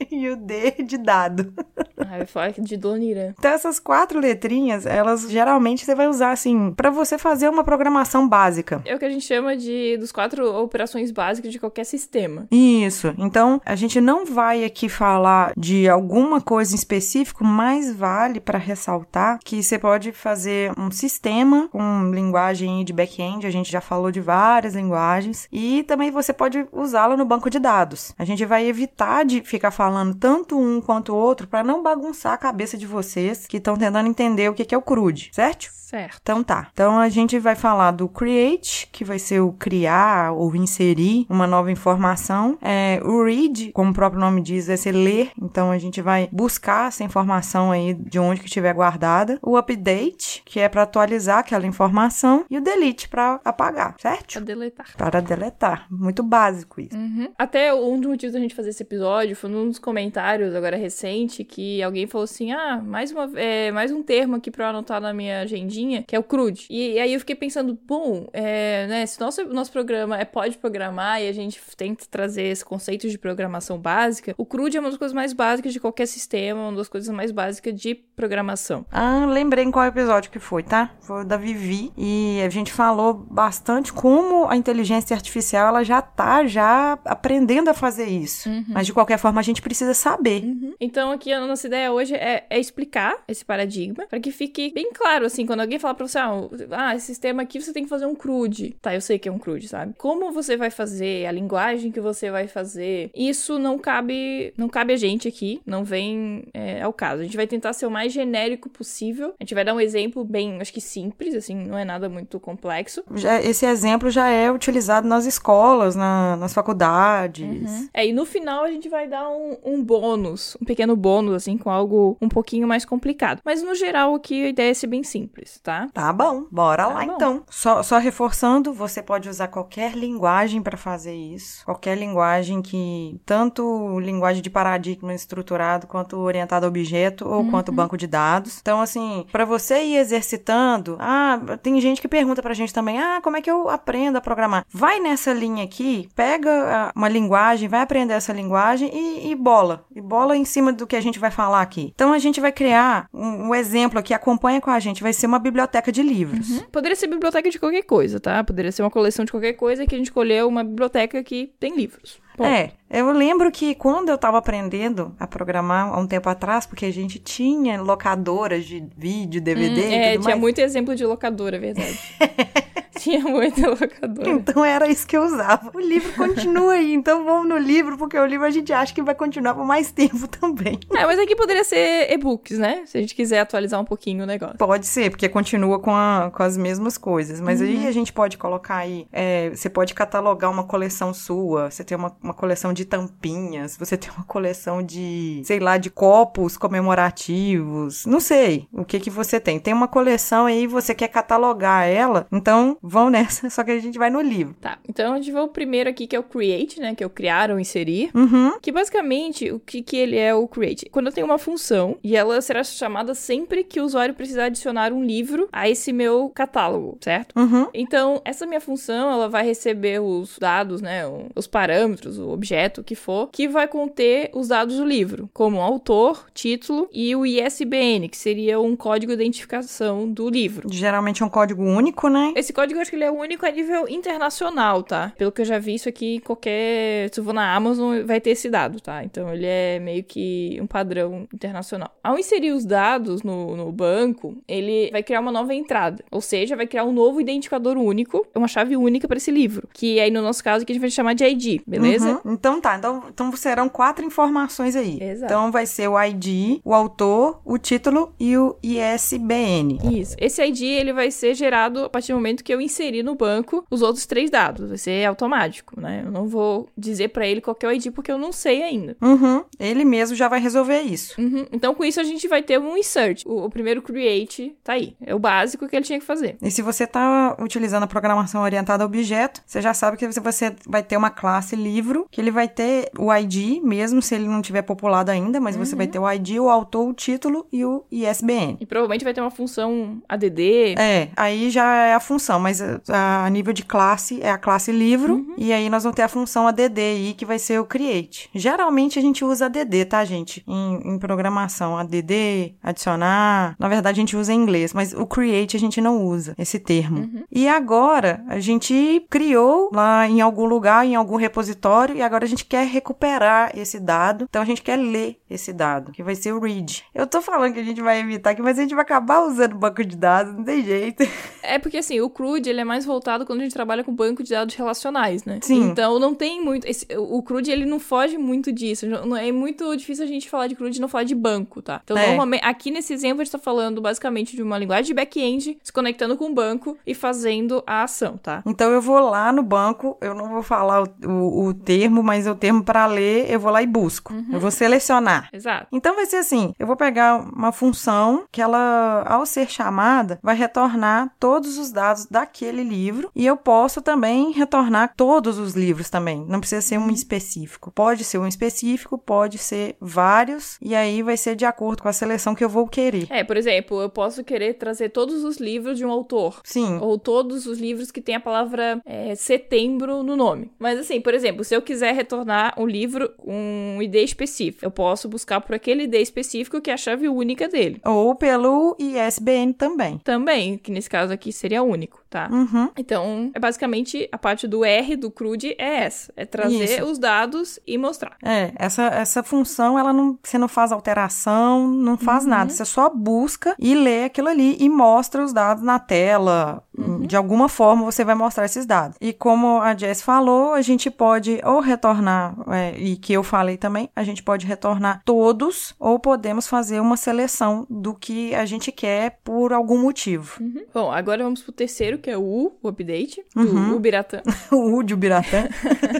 e 0.10 0.28
o 0.28 0.36
D 0.36 0.72
de 0.82 0.98
dado. 0.98 1.52
Ah, 1.96 2.18
eu 2.18 2.26
falo 2.26 2.52
de 2.58 2.76
Donira. 2.76 3.34
Então, 3.38 3.50
essas 3.50 3.78
quatro 3.78 4.20
letrinhas, 4.20 4.86
elas 4.86 5.30
geralmente 5.30 5.84
você 5.84 5.94
vai 5.94 6.08
usar 6.08 6.32
assim, 6.32 6.72
para 6.72 6.90
você 6.90 7.16
fazer 7.16 7.48
uma 7.48 7.64
programação 7.64 8.28
básica. 8.28 8.82
É 8.84 8.94
o 8.94 8.98
que 8.98 9.04
a 9.04 9.10
gente 9.10 9.24
chama 9.24 9.56
de 9.56 9.96
dos 9.96 10.12
quatro 10.12 10.54
operações 10.56 11.10
básicas 11.10 11.52
de 11.52 11.58
qualquer 11.58 11.84
sistema. 11.84 12.46
Isso. 12.50 13.14
Então, 13.18 13.60
a 13.64 13.74
gente 13.74 14.00
não 14.00 14.24
vai 14.24 14.64
aqui 14.64 14.88
falar 14.88 15.52
de 15.56 15.88
alguma 15.88 16.40
coisa 16.40 16.72
em 16.72 16.76
específico, 16.76 17.44
mas 17.44 17.92
vale 17.92 18.40
para 18.40 18.58
ressaltar 18.58 19.38
que 19.44 19.62
você 19.62 19.78
pode 19.78 20.12
fazer 20.12 20.72
um 20.78 20.90
sistema 20.90 21.68
com 21.70 22.10
linguagem 22.12 22.84
de 22.84 22.92
back-end, 22.92 23.46
a 23.46 23.50
gente 23.50 23.70
já 23.70 23.80
falou 23.80 24.10
de 24.10 24.20
várias 24.20 24.74
linguagens, 24.74 25.48
e 25.52 25.82
também 25.84 26.10
você 26.10 26.32
pode 26.32 26.66
usá-la 26.72 27.16
no 27.16 27.24
banco 27.24 27.48
de 27.48 27.58
dados. 27.58 28.12
A 28.18 28.24
gente 28.24 28.44
vai 28.44 28.66
evitar 28.66 29.24
de 29.24 29.40
ficar 29.40 29.70
falando 29.70 29.83
tanto 30.18 30.58
um 30.58 30.80
quanto 30.80 31.12
o 31.12 31.16
outro 31.16 31.46
para 31.46 31.64
não 31.64 31.82
bagunçar 31.82 32.32
a 32.32 32.38
cabeça 32.38 32.76
de 32.76 32.86
vocês 32.86 33.46
que 33.46 33.58
estão 33.58 33.76
tentando 33.76 34.08
entender 34.08 34.48
o 34.48 34.54
que 34.54 34.74
é 34.74 34.78
o 34.78 34.82
CRUD, 34.82 35.30
certo? 35.32 35.74
Certo. 35.94 36.18
Então 36.22 36.42
tá. 36.42 36.68
Então 36.72 36.98
a 36.98 37.08
gente 37.08 37.38
vai 37.38 37.54
falar 37.54 37.92
do 37.92 38.08
create, 38.08 38.88
que 38.90 39.04
vai 39.04 39.18
ser 39.18 39.40
o 39.40 39.52
criar 39.52 40.32
ou 40.32 40.56
inserir 40.56 41.24
uma 41.28 41.46
nova 41.46 41.70
informação. 41.70 42.58
É, 42.60 43.00
o 43.04 43.22
read, 43.24 43.70
como 43.72 43.92
o 43.92 43.94
próprio 43.94 44.20
nome 44.20 44.40
diz, 44.40 44.66
vai 44.66 44.76
ser 44.76 44.90
ler. 44.90 45.30
Então 45.40 45.70
a 45.70 45.78
gente 45.78 46.02
vai 46.02 46.28
buscar 46.32 46.88
essa 46.88 47.04
informação 47.04 47.70
aí 47.70 47.94
de 47.94 48.18
onde 48.18 48.40
que 48.40 48.46
estiver 48.46 48.74
guardada. 48.74 49.38
O 49.40 49.56
update, 49.56 50.42
que 50.44 50.58
é 50.58 50.68
para 50.68 50.82
atualizar 50.82 51.38
aquela 51.38 51.66
informação. 51.66 52.44
E 52.50 52.58
o 52.58 52.60
delete, 52.60 53.08
para 53.08 53.40
apagar, 53.44 53.94
certo? 54.00 54.32
Para 54.32 54.42
deletar. 54.42 54.96
Para 54.96 55.20
deletar. 55.20 55.86
Muito 55.88 56.24
básico 56.24 56.80
isso. 56.80 56.96
Uhum. 56.96 57.28
Até 57.38 57.72
um 57.72 58.00
dos 58.00 58.10
motivos 58.10 58.32
da 58.32 58.40
gente 58.40 58.54
fazer 58.54 58.70
esse 58.70 58.82
episódio 58.82 59.36
foi 59.36 59.48
num 59.48 59.70
dos 59.74 59.78
comentários 59.78 60.54
agora 60.54 60.76
recente 60.76 61.44
que 61.44 61.82
alguém 61.82 62.06
falou 62.06 62.24
assim: 62.24 62.52
ah, 62.52 62.80
mais, 62.82 63.10
uma, 63.12 63.30
é, 63.36 63.70
mais 63.70 63.90
um 63.92 64.02
termo 64.02 64.36
aqui 64.36 64.50
para 64.50 64.64
eu 64.64 64.68
anotar 64.70 65.00
na 65.00 65.12
minha 65.12 65.40
agendinha 65.40 66.04
que 66.06 66.14
é 66.14 66.18
o 66.18 66.22
CRUD. 66.22 66.66
E, 66.70 66.92
e 66.92 66.98
aí 66.98 67.12
eu 67.12 67.20
fiquei 67.20 67.34
pensando, 67.34 67.78
bom, 67.86 68.28
é, 68.32 68.86
né, 68.86 69.06
se 69.06 69.20
nosso, 69.20 69.44
nosso 69.46 69.72
programa 69.72 70.18
é 70.18 70.24
pode 70.24 70.56
programar 70.58 71.20
e 71.20 71.28
a 71.28 71.32
gente 71.32 71.60
tenta 71.76 72.04
trazer 72.10 72.44
esse 72.44 72.64
conceito 72.64 73.08
de 73.08 73.18
programação 73.18 73.78
básica, 73.78 74.34
o 74.38 74.46
CRUD 74.46 74.76
é 74.76 74.80
uma 74.80 74.90
das 74.90 74.98
coisas 74.98 75.14
mais 75.14 75.32
básicas 75.32 75.72
de 75.72 75.80
qualquer 75.80 76.06
sistema, 76.06 76.68
uma 76.68 76.76
das 76.76 76.88
coisas 76.88 77.14
mais 77.14 77.30
básicas 77.30 77.74
de 77.74 77.94
programação. 77.94 78.86
Ah, 78.92 79.26
lembrei 79.26 79.64
em 79.64 79.70
qual 79.70 79.84
episódio 79.86 80.30
que 80.30 80.38
foi, 80.38 80.62
tá? 80.62 80.90
Foi 81.00 81.22
o 81.22 81.24
da 81.24 81.36
Vivi 81.36 81.92
e 81.96 82.40
a 82.44 82.48
gente 82.48 82.72
falou 82.72 83.14
bastante 83.14 83.92
como 83.92 84.48
a 84.48 84.56
inteligência 84.56 85.14
artificial 85.14 85.68
ela 85.68 85.82
já 85.82 86.00
tá 86.00 86.46
já 86.46 86.98
aprendendo 87.04 87.68
a 87.68 87.74
fazer 87.74 88.06
isso. 88.06 88.48
Uhum. 88.48 88.64
Mas 88.68 88.86
de 88.86 88.92
qualquer 88.92 89.18
forma 89.18 89.40
a 89.40 89.42
gente 89.42 89.60
precisa 89.64 89.94
saber. 89.94 90.44
Uhum. 90.44 90.74
Então 90.78 91.10
aqui 91.10 91.32
a 91.32 91.44
nossa 91.44 91.66
ideia 91.66 91.90
hoje 91.90 92.14
é, 92.14 92.44
é 92.48 92.60
explicar 92.60 93.24
esse 93.26 93.44
paradigma 93.44 94.06
para 94.08 94.20
que 94.20 94.30
fique 94.30 94.70
bem 94.72 94.92
claro 94.92 95.24
assim 95.24 95.46
quando 95.46 95.60
alguém 95.60 95.78
falar 95.78 95.94
pra 95.94 96.06
você, 96.06 96.18
ah, 96.18 96.30
ah, 96.70 96.94
esse 96.94 97.06
sistema 97.06 97.42
aqui 97.42 97.60
você 97.60 97.72
tem 97.72 97.84
que 97.84 97.88
fazer 97.88 98.06
um 98.06 98.14
CRUD. 98.14 98.76
Tá, 98.80 98.94
eu 98.94 99.00
sei 99.00 99.18
que 99.18 99.28
é 99.28 99.32
um 99.32 99.38
CRUD, 99.38 99.66
sabe? 99.68 99.94
Como 99.96 100.30
você 100.30 100.56
vai 100.56 100.70
fazer, 100.70 101.26
a 101.26 101.32
linguagem 101.32 101.90
que 101.90 102.00
você 102.00 102.30
vai 102.30 102.46
fazer, 102.46 103.10
isso 103.14 103.58
não 103.58 103.78
cabe, 103.78 104.52
não 104.56 104.68
cabe 104.68 104.92
a 104.92 104.96
gente 104.96 105.26
aqui, 105.26 105.60
não 105.64 105.84
vem 105.84 106.44
é, 106.52 106.82
ao 106.82 106.92
caso. 106.92 107.22
A 107.22 107.24
gente 107.24 107.36
vai 107.36 107.46
tentar 107.46 107.72
ser 107.72 107.86
o 107.86 107.90
mais 107.90 108.12
genérico 108.12 108.68
possível. 108.68 109.34
A 109.40 109.44
gente 109.44 109.54
vai 109.54 109.64
dar 109.64 109.74
um 109.74 109.80
exemplo 109.80 110.24
bem, 110.24 110.60
acho 110.60 110.72
que 110.72 110.80
simples, 110.80 111.34
assim, 111.34 111.54
não 111.54 111.78
é 111.78 111.84
nada 111.84 112.08
muito 112.08 112.38
complexo. 112.38 113.02
Já, 113.14 113.40
esse 113.40 113.64
exemplo 113.64 114.10
já 114.10 114.28
é 114.28 114.50
utilizado 114.50 115.08
nas 115.08 115.24
escolas, 115.24 115.96
na, 115.96 116.36
nas 116.36 116.52
faculdades. 116.52 117.70
Uhum. 117.70 117.88
É, 117.94 118.06
e 118.06 118.12
no 118.12 118.26
final 118.26 118.64
a 118.64 118.70
gente 118.70 118.88
vai 118.88 119.06
dar 119.06 119.28
um, 119.28 119.53
um 119.64 119.82
bônus, 119.82 120.56
um 120.60 120.64
pequeno 120.64 120.96
bônus, 120.96 121.34
assim, 121.34 121.56
com 121.58 121.70
algo 121.70 122.16
um 122.20 122.28
pouquinho 122.28 122.66
mais 122.66 122.84
complicado. 122.84 123.40
Mas 123.44 123.62
no 123.62 123.74
geral 123.74 124.14
aqui 124.14 124.44
a 124.44 124.48
ideia 124.48 124.70
é 124.70 124.74
ser 124.74 124.86
bem 124.86 125.02
simples. 125.02 125.60
tá? 125.62 125.88
Tá 125.92 126.12
bom, 126.12 126.46
bora 126.50 126.84
Tá 126.84 126.88
lá 126.94 127.04
bom. 127.06 127.12
então. 127.14 127.42
Só, 127.48 127.82
só 127.82 127.98
reforçando, 127.98 128.72
você 128.72 129.02
pode 129.02 129.28
usar 129.28 129.48
qualquer 129.48 129.94
linguagem 129.94 130.62
para 130.62 130.76
fazer 130.76 131.14
isso. 131.14 131.64
Qualquer 131.64 131.96
linguagem 131.96 132.62
que, 132.62 133.20
tanto 133.24 133.98
linguagem 134.00 134.42
de 134.42 134.50
paradigma 134.50 135.14
estruturado, 135.14 135.86
quanto 135.86 136.16
orientada 136.18 136.66
a 136.66 136.68
objeto, 136.68 137.28
ou 137.28 137.48
quanto 137.50 137.72
banco 137.72 137.96
de 137.96 138.06
dados. 138.06 138.58
Então, 138.60 138.80
assim, 138.80 139.26
para 139.30 139.44
você 139.44 139.82
ir 139.82 139.96
exercitando, 139.96 140.96
ah, 141.00 141.38
tem 141.62 141.80
gente 141.80 142.00
que 142.00 142.08
pergunta 142.08 142.42
pra 142.42 142.54
gente 142.54 142.72
também, 142.72 142.98
ah, 142.98 143.20
como 143.22 143.36
é 143.36 143.42
que 143.42 143.50
eu 143.50 143.68
aprendo 143.68 144.16
a 144.16 144.20
programar? 144.20 144.64
Vai 144.70 145.00
nessa 145.00 145.32
linha 145.32 145.64
aqui, 145.64 146.08
pega 146.14 146.50
ah, 146.50 146.92
uma 146.96 147.08
linguagem, 147.08 147.68
vai 147.68 147.80
aprender 147.80 148.14
essa 148.14 148.32
linguagem 148.32 148.90
e, 148.92 149.30
e 149.30 149.34
bola. 149.44 149.84
E 149.94 150.00
bola 150.00 150.36
em 150.36 150.44
cima 150.44 150.72
do 150.72 150.86
que 150.86 150.96
a 150.96 151.00
gente 151.00 151.18
vai 151.18 151.30
falar 151.30 151.60
aqui. 151.60 151.92
Então, 151.94 152.12
a 152.12 152.18
gente 152.18 152.40
vai 152.40 152.50
criar 152.50 153.06
um, 153.12 153.48
um 153.48 153.54
exemplo 153.54 153.98
aqui, 153.98 154.14
acompanha 154.14 154.60
com 154.60 154.70
a 154.70 154.80
gente, 154.80 155.02
vai 155.02 155.12
ser 155.12 155.26
uma 155.26 155.38
biblioteca 155.38 155.92
de 155.92 156.02
livros. 156.02 156.62
Poderia 156.72 156.96
ser 156.96 157.06
biblioteca 157.06 157.48
de 157.50 157.58
qualquer 157.58 157.82
coisa, 157.82 158.18
tá? 158.18 158.42
Poderia 158.42 158.72
ser 158.72 158.82
uma 158.82 158.90
coleção 158.90 159.24
de 159.24 159.30
qualquer 159.30 159.52
coisa 159.52 159.86
que 159.86 159.94
a 159.94 159.98
gente 159.98 160.06
escolheu 160.06 160.48
uma 160.48 160.64
biblioteca 160.64 161.22
que 161.22 161.52
tem 161.60 161.76
livros. 161.76 162.18
Bom, 162.36 162.44
É, 162.44 162.72
eu 162.90 163.12
lembro 163.12 163.52
que 163.52 163.76
quando 163.76 164.08
eu 164.08 164.18
tava 164.18 164.38
aprendendo 164.38 165.14
a 165.20 165.26
programar 165.26 165.88
há 165.94 166.00
um 166.00 166.06
tempo 166.06 166.28
atrás, 166.28 166.66
porque 166.66 166.84
a 166.86 166.92
gente 166.92 167.18
tinha 167.20 167.80
locadoras 167.80 168.64
de 168.64 168.84
vídeo, 168.96 169.40
DVD 169.40 169.82
Hum, 169.82 169.90
e 169.90 169.94
é, 169.94 170.12
tudo 170.14 170.22
tinha 170.22 170.34
mais. 170.34 170.40
muito 170.40 170.58
exemplo 170.58 170.96
de 170.96 171.04
locadora, 171.04 171.56
é 171.56 171.60
verdade. 171.60 172.00
tinha 173.04 173.20
muita 173.20 173.68
locadora. 173.70 174.30
Então 174.30 174.64
era 174.64 174.88
isso 174.88 175.06
que 175.06 175.16
eu 175.16 175.22
usava. 175.24 175.70
O 175.74 175.80
livro 175.80 176.12
continua 176.14 176.72
aí, 176.74 176.94
então 176.94 177.24
vamos 177.24 177.48
no 177.48 177.56
livro, 177.58 177.96
porque 177.98 178.18
o 178.18 178.26
livro 178.26 178.46
a 178.46 178.50
gente 178.50 178.72
acha 178.72 178.94
que 178.94 179.02
vai 179.02 179.14
continuar 179.14 179.54
por 179.54 179.64
mais 179.64 179.90
tempo 179.92 180.26
também. 180.28 180.78
É, 180.94 181.04
mas 181.06 181.18
aqui 181.18 181.36
poderia 181.36 181.64
ser 181.64 182.10
e-books, 182.12 182.58
né? 182.58 182.82
Se 182.86 182.96
a 182.96 183.00
gente 183.00 183.14
quiser 183.14 183.40
atualizar 183.40 183.80
um 183.80 183.84
pouquinho 183.84 184.24
o 184.24 184.26
negócio. 184.26 184.56
Pode 184.58 184.86
ser, 184.86 185.10
porque 185.10 185.28
continua 185.28 185.78
com, 185.78 185.94
a- 185.94 186.30
com 186.34 186.42
as 186.42 186.56
mesmas 186.56 186.96
coisas. 186.98 187.40
Mas 187.40 187.60
Uhum. 187.60 187.66
aí 187.66 187.86
a 187.86 187.92
gente 187.92 188.12
pode 188.12 188.36
colocar 188.38 188.76
aí. 188.76 189.06
é, 189.12 189.50
você 189.50 189.68
pode 189.68 189.94
catalogar 189.94 190.50
uma 190.50 190.64
coleção 190.64 191.12
sua. 191.14 191.70
Você 191.70 191.84
tem 191.84 191.96
uma, 191.96 192.14
uma 192.22 192.34
coleção 192.34 192.72
de 192.72 192.84
tampinhas. 192.84 193.76
Você 193.76 193.96
tem 193.96 194.10
uma 194.16 194.24
coleção 194.24 194.82
de, 194.82 195.42
sei 195.44 195.60
lá, 195.60 195.76
de 195.78 195.90
copos 195.90 196.56
comemorativos. 196.56 198.06
Não 198.06 198.20
sei 198.20 198.68
o 198.72 198.84
que 198.84 198.98
que 199.00 199.10
você 199.10 199.38
tem. 199.40 199.58
Tem 199.58 199.72
uma 199.74 199.88
coleção 199.88 200.46
aí, 200.46 200.66
você 200.66 200.94
quer 200.94 201.08
catalogar 201.08 201.86
ela. 201.86 202.26
Então 202.32 202.76
vão 202.94 203.10
nessa, 203.10 203.50
só 203.50 203.64
que 203.64 203.72
a 203.72 203.78
gente 203.78 203.98
vai 203.98 204.08
no 204.08 204.20
livro. 204.20 204.54
Tá, 204.60 204.78
então 204.88 205.12
a 205.12 205.16
gente 205.16 205.32
vai 205.32 205.42
o 205.42 205.48
primeiro 205.48 205.90
aqui, 205.90 206.06
que 206.06 206.16
é 206.16 206.18
o 206.18 206.22
create, 206.22 206.80
né? 206.80 206.94
Que 206.94 207.02
é 207.02 207.06
o 207.06 207.10
criar 207.10 207.50
ou 207.50 207.58
inserir. 207.58 208.10
Uhum. 208.14 208.58
Que 208.60 208.70
basicamente, 208.72 209.50
o 209.50 209.58
que, 209.58 209.82
que 209.82 209.96
ele 209.96 210.16
é 210.16 210.34
o 210.34 210.46
create? 210.46 210.88
Quando 210.90 211.06
eu 211.06 211.12
tenho 211.12 211.26
uma 211.26 211.38
função 211.38 211.96
e 212.02 212.16
ela 212.16 212.40
será 212.40 212.62
chamada 212.62 213.14
sempre 213.14 213.64
que 213.64 213.80
o 213.80 213.84
usuário 213.84 214.14
precisar 214.14 214.44
adicionar 214.44 214.92
um 214.92 215.04
livro 215.04 215.48
a 215.52 215.68
esse 215.68 215.92
meu 215.92 216.30
catálogo, 216.34 216.96
certo? 217.00 217.38
Uhum. 217.38 217.68
Então, 217.74 218.22
essa 218.24 218.46
minha 218.46 218.60
função, 218.60 219.10
ela 219.10 219.28
vai 219.28 219.44
receber 219.44 220.00
os 220.00 220.38
dados, 220.38 220.80
né, 220.80 221.02
os 221.34 221.46
parâmetros, 221.46 222.18
o 222.18 222.28
objeto, 222.30 222.80
o 222.80 222.84
que 222.84 222.94
for, 222.94 223.28
que 223.32 223.48
vai 223.48 223.66
conter 223.66 224.30
os 224.32 224.48
dados 224.48 224.76
do 224.76 224.84
livro, 224.84 225.28
como 225.32 225.60
autor, 225.60 226.26
título 226.32 226.88
e 226.92 227.14
o 227.16 227.26
ISBN, 227.26 228.08
que 228.08 228.16
seria 228.16 228.60
um 228.60 228.76
código 228.76 229.14
de 229.16 229.22
identificação 229.22 230.08
do 230.08 230.28
livro. 230.28 230.68
Geralmente 230.70 231.22
é 231.22 231.26
um 231.26 231.30
código 231.30 231.62
único, 231.62 232.08
né? 232.08 232.32
Esse 232.36 232.52
código 232.52 232.83
acho 232.84 232.90
que 232.90 232.96
ele 232.96 233.04
é 233.04 233.10
único 233.10 233.44
a 233.44 233.50
nível 233.50 233.88
internacional, 233.88 234.82
tá? 234.82 235.12
Pelo 235.16 235.32
que 235.32 235.40
eu 235.40 235.44
já 235.44 235.58
vi, 235.58 235.74
isso 235.74 235.88
aqui, 235.88 236.20
qualquer. 236.20 237.10
Se 237.12 237.18
eu 237.18 237.24
vou 237.24 237.34
na 237.34 237.54
Amazon, 237.54 238.04
vai 238.04 238.20
ter 238.20 238.30
esse 238.30 238.48
dado, 238.48 238.80
tá? 238.80 239.02
Então 239.02 239.32
ele 239.32 239.46
é 239.46 239.78
meio 239.80 240.04
que 240.04 240.58
um 240.60 240.66
padrão 240.66 241.26
internacional. 241.32 241.90
Ao 242.02 242.18
inserir 242.18 242.52
os 242.52 242.64
dados 242.64 243.22
no, 243.22 243.56
no 243.56 243.72
banco, 243.72 244.36
ele 244.46 244.90
vai 244.92 245.02
criar 245.02 245.20
uma 245.20 245.32
nova 245.32 245.54
entrada. 245.54 246.04
Ou 246.10 246.20
seja, 246.20 246.56
vai 246.56 246.66
criar 246.66 246.84
um 246.84 246.92
novo 246.92 247.20
identificador 247.20 247.76
único, 247.76 248.26
uma 248.34 248.48
chave 248.48 248.76
única 248.76 249.08
para 249.08 249.16
esse 249.16 249.30
livro. 249.30 249.68
Que 249.72 249.98
aí, 249.98 250.10
no 250.10 250.22
nosso 250.22 250.44
caso, 250.44 250.64
que 250.64 250.72
a 250.72 250.74
gente 250.74 250.82
vai 250.82 250.90
chamar 250.90 251.14
de 251.14 251.24
ID, 251.24 251.62
beleza? 251.66 252.20
Uhum. 252.24 252.34
Então 252.34 252.60
tá, 252.60 252.76
então, 252.76 253.04
então 253.08 253.34
serão 253.36 253.68
quatro 253.68 254.04
informações 254.04 254.76
aí. 254.76 254.98
Exato. 255.02 255.32
Então 255.32 255.50
vai 255.50 255.66
ser 255.66 255.88
o 255.88 256.00
ID, 256.00 256.60
o 256.64 256.74
autor, 256.74 257.40
o 257.44 257.56
título 257.56 258.14
e 258.20 258.36
o 258.36 258.56
ISBN. 258.62 259.78
Isso. 259.98 260.16
Esse 260.18 260.44
ID 260.44 260.62
ele 260.62 260.92
vai 260.92 261.10
ser 261.10 261.34
gerado 261.34 261.84
a 261.84 261.88
partir 261.88 262.12
do 262.12 262.16
momento 262.16 262.44
que 262.44 262.52
eu 262.52 262.60
inserir 262.74 263.02
no 263.02 263.14
banco 263.14 263.64
os 263.70 263.82
outros 263.82 264.04
três 264.06 264.30
dados. 264.30 264.68
Vai 264.68 264.78
ser 264.78 265.04
automático, 265.06 265.80
né? 265.80 266.02
Eu 266.04 266.10
não 266.10 266.26
vou 266.26 266.68
dizer 266.76 267.08
pra 267.08 267.26
ele 267.26 267.40
qual 267.40 267.54
que 267.54 267.64
é 267.64 267.68
o 267.68 267.72
ID 267.72 267.92
porque 267.92 268.10
eu 268.10 268.18
não 268.18 268.32
sei 268.32 268.62
ainda. 268.62 268.96
Uhum. 269.00 269.44
Ele 269.58 269.84
mesmo 269.84 270.16
já 270.16 270.28
vai 270.28 270.40
resolver 270.40 270.80
isso. 270.80 271.20
Uhum. 271.20 271.46
Então, 271.52 271.74
com 271.74 271.84
isso, 271.84 272.00
a 272.00 272.04
gente 272.04 272.26
vai 272.26 272.42
ter 272.42 272.58
um 272.58 272.76
insert. 272.76 273.22
O, 273.24 273.44
o 273.44 273.50
primeiro 273.50 273.80
create 273.80 274.56
tá 274.64 274.72
aí. 274.72 274.96
É 275.00 275.14
o 275.14 275.18
básico 275.18 275.68
que 275.68 275.76
ele 275.76 275.84
tinha 275.84 275.98
que 275.98 276.04
fazer. 276.04 276.36
E 276.42 276.50
se 276.50 276.62
você 276.62 276.84
está 276.84 277.36
utilizando 277.40 277.84
a 277.84 277.86
programação 277.86 278.42
orientada 278.42 278.82
a 278.82 278.86
objeto, 278.86 279.42
você 279.46 279.62
já 279.62 279.72
sabe 279.72 279.96
que 279.96 280.06
você 280.06 280.54
vai 280.66 280.82
ter 280.82 280.96
uma 280.96 281.10
classe 281.10 281.54
livro, 281.54 282.06
que 282.10 282.20
ele 282.20 282.30
vai 282.30 282.48
ter 282.48 282.90
o 282.98 283.12
ID, 283.12 283.62
mesmo 283.62 284.02
se 284.02 284.14
ele 284.14 284.26
não 284.26 284.42
tiver 284.42 284.62
populado 284.62 285.10
ainda, 285.10 285.40
mas 285.40 285.56
você 285.56 285.76
vai 285.76 285.86
ter 285.86 285.98
o 285.98 286.10
ID, 286.10 286.38
o 286.38 286.48
autor, 286.48 286.88
o 286.88 286.94
título 286.94 287.46
e 287.52 287.64
o 287.64 287.84
ISBN. 287.90 288.56
E 288.60 288.66
provavelmente 288.66 289.04
vai 289.04 289.14
ter 289.14 289.20
uma 289.20 289.30
função 289.30 290.02
ADD. 290.08 290.74
É, 290.78 291.08
aí 291.16 291.50
já 291.50 291.86
é 291.86 291.94
a 291.94 292.00
função, 292.00 292.40
mas 292.40 292.53
a, 292.60 293.24
a 293.24 293.30
nível 293.30 293.52
de 293.52 293.64
classe 293.64 294.20
é 294.22 294.30
a 294.30 294.38
classe 294.38 294.72
livro, 294.72 295.26
e 295.36 295.52
aí 295.52 295.68
nós 295.70 295.82
vamos 295.84 295.96
ter 295.96 296.02
a 296.02 296.08
função 296.08 296.46
ADD 296.46 296.78
aí, 296.78 297.14
que 297.14 297.24
vai 297.24 297.38
ser 297.38 297.60
o 297.60 297.64
create. 297.64 298.28
Geralmente 298.34 298.98
a 298.98 299.02
gente 299.02 299.24
usa 299.24 299.46
ADD, 299.46 299.84
tá, 299.86 300.04
gente? 300.04 300.44
Em, 300.46 300.94
em 300.94 300.98
programação, 300.98 301.76
ADD, 301.76 302.54
adicionar. 302.62 303.54
Na 303.58 303.68
verdade 303.68 303.98
a 303.98 304.02
gente 304.02 304.16
usa 304.16 304.32
em 304.32 304.36
inglês, 304.36 304.72
mas 304.72 304.92
o 304.92 305.06
create 305.06 305.56
a 305.56 305.60
gente 305.60 305.80
não 305.80 306.04
usa 306.04 306.34
esse 306.38 306.58
termo. 306.58 307.24
E 307.30 307.48
agora 307.48 308.24
a 308.28 308.38
gente 308.40 309.06
criou 309.10 309.70
lá 309.72 310.08
em 310.08 310.20
algum 310.20 310.44
lugar, 310.44 310.86
em 310.86 310.94
algum 310.94 311.16
repositório, 311.16 311.96
e 311.96 312.02
agora 312.02 312.24
a 312.24 312.28
gente 312.28 312.44
quer 312.44 312.66
recuperar 312.66 313.52
esse 313.56 313.78
dado. 313.80 314.26
Então 314.28 314.42
a 314.42 314.44
gente 314.44 314.62
quer 314.62 314.76
ler 314.76 315.20
esse 315.28 315.52
dado, 315.52 315.92
que 315.92 316.02
vai 316.02 316.14
ser 316.14 316.32
o 316.32 316.40
read. 316.40 316.84
Eu 316.94 317.06
tô 317.06 317.20
falando 317.20 317.52
que 317.52 317.60
a 317.60 317.64
gente 317.64 317.80
vai 317.80 318.00
evitar 318.00 318.30
aqui, 318.30 318.42
mas 318.42 318.58
a 318.58 318.62
gente 318.62 318.74
vai 318.74 318.82
acabar 318.82 319.20
usando 319.20 319.56
banco 319.56 319.84
de 319.84 319.96
dados, 319.96 320.34
não 320.34 320.44
tem 320.44 320.64
jeito. 320.64 321.04
É 321.42 321.58
porque, 321.58 321.78
assim, 321.78 322.00
o 322.00 322.08
CRUD, 322.08 322.43
ele 322.48 322.60
é 322.60 322.64
mais 322.64 322.84
voltado 322.84 323.24
quando 323.26 323.40
a 323.40 323.42
gente 323.44 323.52
trabalha 323.52 323.82
com 323.84 323.94
banco 323.94 324.22
de 324.22 324.30
dados 324.30 324.54
relacionais, 324.54 325.24
né? 325.24 325.38
Sim. 325.42 325.62
Então, 325.70 325.98
não 325.98 326.14
tem 326.14 326.42
muito... 326.42 326.66
esse- 326.66 326.86
o 326.96 327.22
CRUD, 327.22 327.50
ele 327.50 327.64
não 327.66 327.78
foge 327.78 328.16
muito 328.18 328.52
disso. 328.52 328.86
É 329.20 329.32
muito 329.32 329.76
difícil 329.76 330.04
a 330.04 330.06
gente 330.08 330.28
falar 330.28 330.46
de 330.46 330.54
CRUD 330.54 330.76
e 330.76 330.80
não 330.80 330.88
falar 330.88 331.04
de 331.04 331.14
banco, 331.14 331.62
tá? 331.62 331.80
Então, 331.84 331.96
É. 331.96 332.06
normalmente... 332.08 332.44
Aqui, 332.44 332.70
nesse 332.70 332.92
exemplo, 332.92 333.20
a 333.20 333.24
gente 333.24 333.32
tá 333.32 333.38
falando, 333.38 333.80
basicamente, 333.80 334.36
de 334.36 334.42
uma 334.42 334.58
linguagem 334.58 334.84
de 334.86 334.94
back-end 334.94 335.58
se 335.62 335.72
conectando 335.72 336.16
com 336.16 336.26
o 336.30 336.34
banco 336.34 336.76
e 336.86 336.94
fazendo 336.94 337.62
a 337.66 337.82
ação, 337.82 338.16
tá? 338.16 338.42
Então 338.46 338.70
eu 338.70 338.80
vou 338.80 338.98
lá 338.98 339.32
no 339.32 339.42
banco, 339.42 339.96
eu 340.00 340.14
não 340.14 340.28
vou 340.28 340.42
falar 340.42 340.82
o, 340.82 340.88
o, 341.08 341.46
o 341.46 341.54
termo, 341.54 342.02
mas 342.02 342.26
o 342.26 342.34
termo 342.34 342.62
para 342.62 342.86
ler, 342.86 343.30
eu 343.30 343.40
vou 343.40 343.50
lá 343.50 343.62
e 343.62 343.66
busco. 343.66 344.12
Eu 344.32 344.38
vou 344.40 344.50
selecionar. 344.50 345.28
Exato. 345.32 345.66
Então 345.72 345.94
vai 345.96 346.06
ser 346.06 346.16
assim, 346.16 346.52
eu 346.58 346.66
vou 346.66 346.76
pegar 346.76 347.16
uma 347.16 347.52
função 347.52 348.24
que 348.30 348.40
ela, 348.42 349.02
ao 349.06 349.24
ser 349.26 349.48
chamada, 349.50 350.18
vai 350.22 350.34
retornar 350.36 351.12
todos 351.18 351.58
os 351.58 351.70
dados 351.72 352.06
daquele 352.34 352.64
livro 352.64 353.10
e 353.14 353.24
eu 353.24 353.36
posso 353.36 353.80
também 353.80 354.32
retornar 354.32 354.92
todos 354.96 355.38
os 355.38 355.54
livros 355.54 355.88
também. 355.88 356.24
Não 356.28 356.40
precisa 356.40 356.60
ser 356.60 356.78
um 356.78 356.90
específico. 356.90 357.70
Pode 357.70 358.02
ser 358.02 358.18
um 358.18 358.26
específico, 358.26 358.98
pode 358.98 359.38
ser 359.38 359.76
vários 359.80 360.58
e 360.60 360.74
aí 360.74 361.00
vai 361.02 361.16
ser 361.16 361.36
de 361.36 361.44
acordo 361.44 361.82
com 361.82 361.88
a 361.88 361.92
seleção 361.92 362.34
que 362.34 362.42
eu 362.42 362.48
vou 362.48 362.66
querer. 362.66 363.06
É, 363.08 363.22
por 363.22 363.36
exemplo, 363.36 363.80
eu 363.80 363.88
posso 363.88 364.24
querer 364.24 364.54
trazer 364.54 364.88
todos 364.88 365.22
os 365.22 365.36
livros 365.36 365.78
de 365.78 365.84
um 365.84 365.90
autor. 365.90 366.40
Sim. 366.42 366.78
Ou 366.80 366.98
todos 366.98 367.46
os 367.46 367.58
livros 367.58 367.92
que 367.92 368.00
tem 368.00 368.16
a 368.16 368.20
palavra 368.20 368.80
é, 368.84 369.14
setembro 369.14 370.02
no 370.02 370.16
nome. 370.16 370.50
Mas 370.58 370.78
assim, 370.78 371.00
por 371.00 371.14
exemplo, 371.14 371.44
se 371.44 371.54
eu 371.54 371.62
quiser 371.62 371.94
retornar 371.94 372.54
um 372.58 372.66
livro 372.66 373.10
com 373.16 373.76
um 373.76 373.82
ID 373.82 373.96
específico, 373.96 374.64
eu 374.64 374.70
posso 374.70 375.08
buscar 375.08 375.40
por 375.40 375.54
aquele 375.54 375.84
ID 375.84 375.94
específico 375.94 376.60
que 376.60 376.70
é 376.70 376.74
a 376.74 376.78
chave 376.78 377.08
única 377.08 377.48
dele. 377.48 377.80
Ou 377.84 378.14
pelo 378.16 378.76
ISBN 378.78 379.52
também. 379.52 379.98
Também, 379.98 380.58
que 380.58 380.72
nesse 380.72 380.90
caso 380.90 381.12
aqui 381.12 381.32
seria 381.32 381.62
único, 381.62 382.03
tá? 382.14 382.28
Uhum. 382.30 382.70
Então, 382.78 383.32
é 383.34 383.40
basicamente 383.40 384.08
a 384.12 384.16
parte 384.16 384.46
do 384.46 384.64
R 384.64 384.94
do 384.94 385.10
CRUD 385.10 385.56
é 385.58 385.82
essa. 385.82 386.12
É 386.16 386.24
trazer 386.24 386.76
Isso. 386.76 386.84
os 386.84 386.96
dados 386.96 387.58
e 387.66 387.76
mostrar. 387.76 388.16
É, 388.22 388.52
essa, 388.54 388.84
essa 388.84 389.24
função, 389.24 389.76
ela 389.76 389.92
não, 389.92 390.16
você 390.22 390.38
não 390.38 390.46
faz 390.46 390.70
alteração, 390.70 391.66
não 391.66 391.98
faz 391.98 392.24
nada. 392.24 392.50
Você 392.50 392.64
só 392.64 392.88
busca 392.88 393.56
e 393.58 393.74
lê 393.74 394.04
aquilo 394.04 394.28
ali 394.28 394.56
e 394.60 394.68
mostra 394.68 395.24
os 395.24 395.32
dados 395.32 395.64
na 395.64 395.80
tela. 395.80 396.62
De 397.00 397.16
alguma 397.16 397.48
forma 397.48 397.84
você 397.84 398.04
vai 398.04 398.14
mostrar 398.14 398.44
esses 398.44 398.64
dados. 398.64 398.96
E 399.00 399.12
como 399.12 399.60
a 399.60 399.76
Jess 399.76 400.00
falou, 400.00 400.54
a 400.54 400.62
gente 400.62 400.92
pode 400.92 401.40
ou 401.44 401.58
retornar, 401.58 402.36
é, 402.48 402.78
e 402.78 402.96
que 402.96 403.12
eu 403.12 403.24
falei 403.24 403.56
também, 403.56 403.90
a 403.96 404.04
gente 404.04 404.22
pode 404.22 404.46
retornar 404.46 405.02
todos, 405.04 405.74
ou 405.80 405.98
podemos 405.98 406.46
fazer 406.46 406.78
uma 406.78 406.96
seleção 406.96 407.66
do 407.68 407.92
que 407.92 408.34
a 408.36 408.44
gente 408.44 408.70
quer 408.70 409.18
por 409.24 409.52
algum 409.52 409.78
motivo. 409.78 410.40
Bom, 410.72 410.92
agora 410.92 411.24
vamos 411.24 411.42
pro 411.42 411.52
terceiro, 411.52 411.98
que 412.04 412.10
é 412.10 412.18
o 412.18 412.22
U, 412.22 412.58
o 412.62 412.68
update, 412.68 413.24
do 413.34 413.40
Uhum. 413.40 413.76
Ubiratã. 413.76 414.20
o 414.52 414.76
U 414.76 414.82
de 414.82 414.92
Ubiratã. 414.92 415.48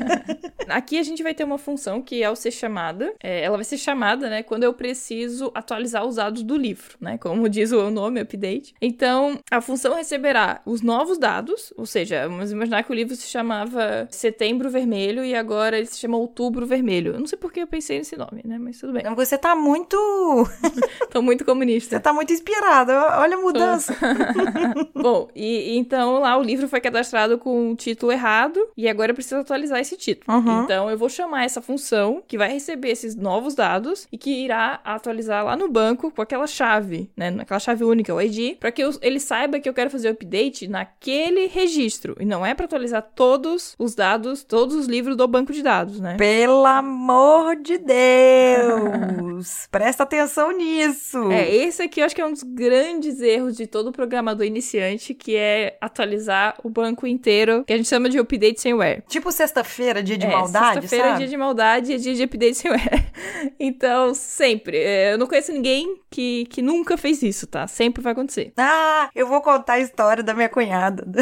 Aqui 0.69 0.99
a 0.99 1.03
gente 1.03 1.23
vai 1.23 1.35
ter 1.35 1.45
uma 1.45 1.59
função 1.59 2.01
que 2.01 2.23
ao 2.23 2.37
ser 2.37 2.51
chamada, 2.51 3.15
é, 3.23 3.43
ela 3.43 3.57
vai 3.57 3.65
ser 3.65 3.79
chamada, 3.79 4.29
né, 4.29 4.43
quando 4.43 4.65
eu 4.65 4.73
preciso 4.73 5.51
atualizar 5.55 6.05
os 6.05 6.17
dados 6.17 6.43
do 6.43 6.57
livro, 6.57 6.97
né, 7.01 7.19
como 7.19 7.49
diz 7.49 7.73
o 7.73 7.91
nome, 7.91 8.21
update. 8.21 8.75
Então, 8.81 9.39
a 9.51 9.61
função 9.61 9.95
receberá 9.95 10.61
os 10.65 10.83
novos 10.83 11.19
dados, 11.19 11.73
ou 11.77 11.87
seja, 11.87 12.29
vamos 12.29 12.53
imaginar 12.53 12.83
que 12.83 12.93
o 12.93 12.95
livro 12.95 13.15
se 13.15 13.29
chamava 13.29 14.09
Setembro 14.11 14.71
Vermelho 14.71 15.25
e 15.25 15.35
agora 15.35 15.77
ele 15.77 15.87
se 15.87 15.99
chama 15.99 16.17
Outubro 16.17 16.67
Vermelho. 16.67 17.13
Eu 17.15 17.21
não 17.21 17.27
sei 17.27 17.39
por 17.39 17.53
que 17.53 17.61
eu 17.61 17.67
pensei 17.67 17.99
nesse 17.99 18.17
nome, 18.17 18.43
né, 18.45 18.59
mas 18.59 18.79
tudo 18.79 18.93
bem. 18.93 19.03
Você 19.15 19.39
tá 19.39 19.55
muito. 19.55 19.97
Tô 21.11 21.23
muito 21.23 21.45
comunista. 21.45 21.97
Você 21.97 22.01
tá 22.01 22.13
muito 22.13 22.33
inspirado. 22.33 22.93
Olha 22.93 23.37
a 23.37 23.41
mudança. 23.41 23.97
Bom, 24.95 25.29
e, 25.35 25.73
e 25.73 25.79
então 25.79 26.19
lá 26.19 26.37
o 26.37 26.43
livro 26.43 26.69
foi 26.69 26.81
cadastrado 26.81 27.39
com 27.39 27.73
o 27.73 27.77
título 27.77 28.13
errado 28.13 28.61
e 28.77 28.89
agora 28.89 29.11
eu 29.11 29.15
preciso 29.15 29.37
atualizar 29.37 29.81
esse 29.81 29.97
título. 29.97 30.37
Uhum. 30.37 30.54
Então 30.63 30.91
eu 30.91 30.97
vou 30.97 31.09
chamar 31.09 31.45
essa 31.45 31.61
função 31.61 32.23
que 32.27 32.39
vai 32.39 32.51
receber 32.53 32.91
esses 32.91 33.15
novos 33.17 33.55
dados 33.55 34.07
e 34.13 34.19
que 34.19 34.31
irá 34.45 34.81
atualizar 34.85 35.45
lá 35.45 35.57
no 35.57 35.69
banco 35.69 36.11
com 36.11 36.23
aquela 36.23 36.47
chave, 36.47 37.11
né? 37.17 37.35
Aquela 37.41 37.59
chave 37.61 37.83
única, 37.85 38.15
o 38.15 38.21
ID, 38.21 38.57
para 38.59 38.71
que 38.71 38.83
eu- 38.83 38.91
ele 39.03 39.19
saiba 39.21 39.59
que 39.61 39.69
eu 39.69 39.75
quero 39.75 39.91
fazer 39.91 40.09
o 40.09 40.13
update 40.13 40.69
naquele 40.69 41.47
registro. 41.47 42.17
E 42.21 42.25
não 42.25 42.45
é 42.45 42.55
para 42.55 42.67
atualizar 42.67 43.03
todos 43.15 43.75
os 43.79 43.95
dados, 43.95 44.45
todos 44.45 44.75
os 44.75 44.87
livros 44.87 45.17
do 45.17 45.27
banco 45.27 45.53
de 45.53 45.63
dados, 45.63 46.01
né? 46.01 46.17
Pelo 46.17 46.65
amor 46.67 47.57
de 47.57 47.79
Deus! 47.79 49.67
Presta 49.71 50.03
atenção 50.03 50.53
nisso. 50.57 51.31
É, 51.31 51.53
esse 51.55 51.83
aqui 51.83 52.01
eu 52.01 52.05
acho 52.07 52.15
que 52.15 52.21
é 52.21 52.27
um 52.27 52.33
dos 52.33 52.43
grandes 52.43 53.21
erros 53.21 53.57
de 53.57 53.67
todo 53.67 53.93
programador 53.93 54.47
iniciante, 54.47 55.15
que 55.15 55.37
é 55.37 55.77
atualizar 55.81 56.57
o 56.63 56.69
banco 56.71 57.07
inteiro, 57.07 57.65
que 57.67 57.73
a 57.73 57.77
gente 57.77 57.89
chama 57.89 58.09
de 58.09 58.19
update 58.19 58.61
semware. 58.61 59.03
Tipo 59.09 59.31
sexta-feira, 59.33 60.03
dia 60.03 60.17
de 60.17 60.27
é, 60.27 60.31
maldade, 60.53 60.81
Sexta-feira 60.83 61.09
é 61.09 61.17
dia 61.19 61.27
de 61.29 61.37
maldade 61.37 61.93
e 61.93 61.95
é 61.95 61.99
dia 61.99 62.15
de 62.15 62.23
update 62.23 62.55
semware. 62.57 63.05
então, 63.59 64.15
sempre. 64.15 64.77
é, 64.79 65.13
Eu 65.13 65.19
não 65.19 65.27
conheço 65.27 65.53
ninguém 65.53 66.01
que, 66.11 66.47
que 66.47 66.63
nunca 66.63 66.97
fez 66.97 67.23
isso, 67.23 67.47
tá? 67.47 67.67
Sempre 67.67 68.03
vai 68.03 68.13
acontecer. 68.13 68.53
Ah, 68.57 69.09
eu 69.15 69.27
vou 69.27 69.41
contar 69.41 69.75
a 69.75 69.81
história 69.81 70.23
da 70.23 70.35
minha 70.35 70.49
cunhada. 70.49 71.05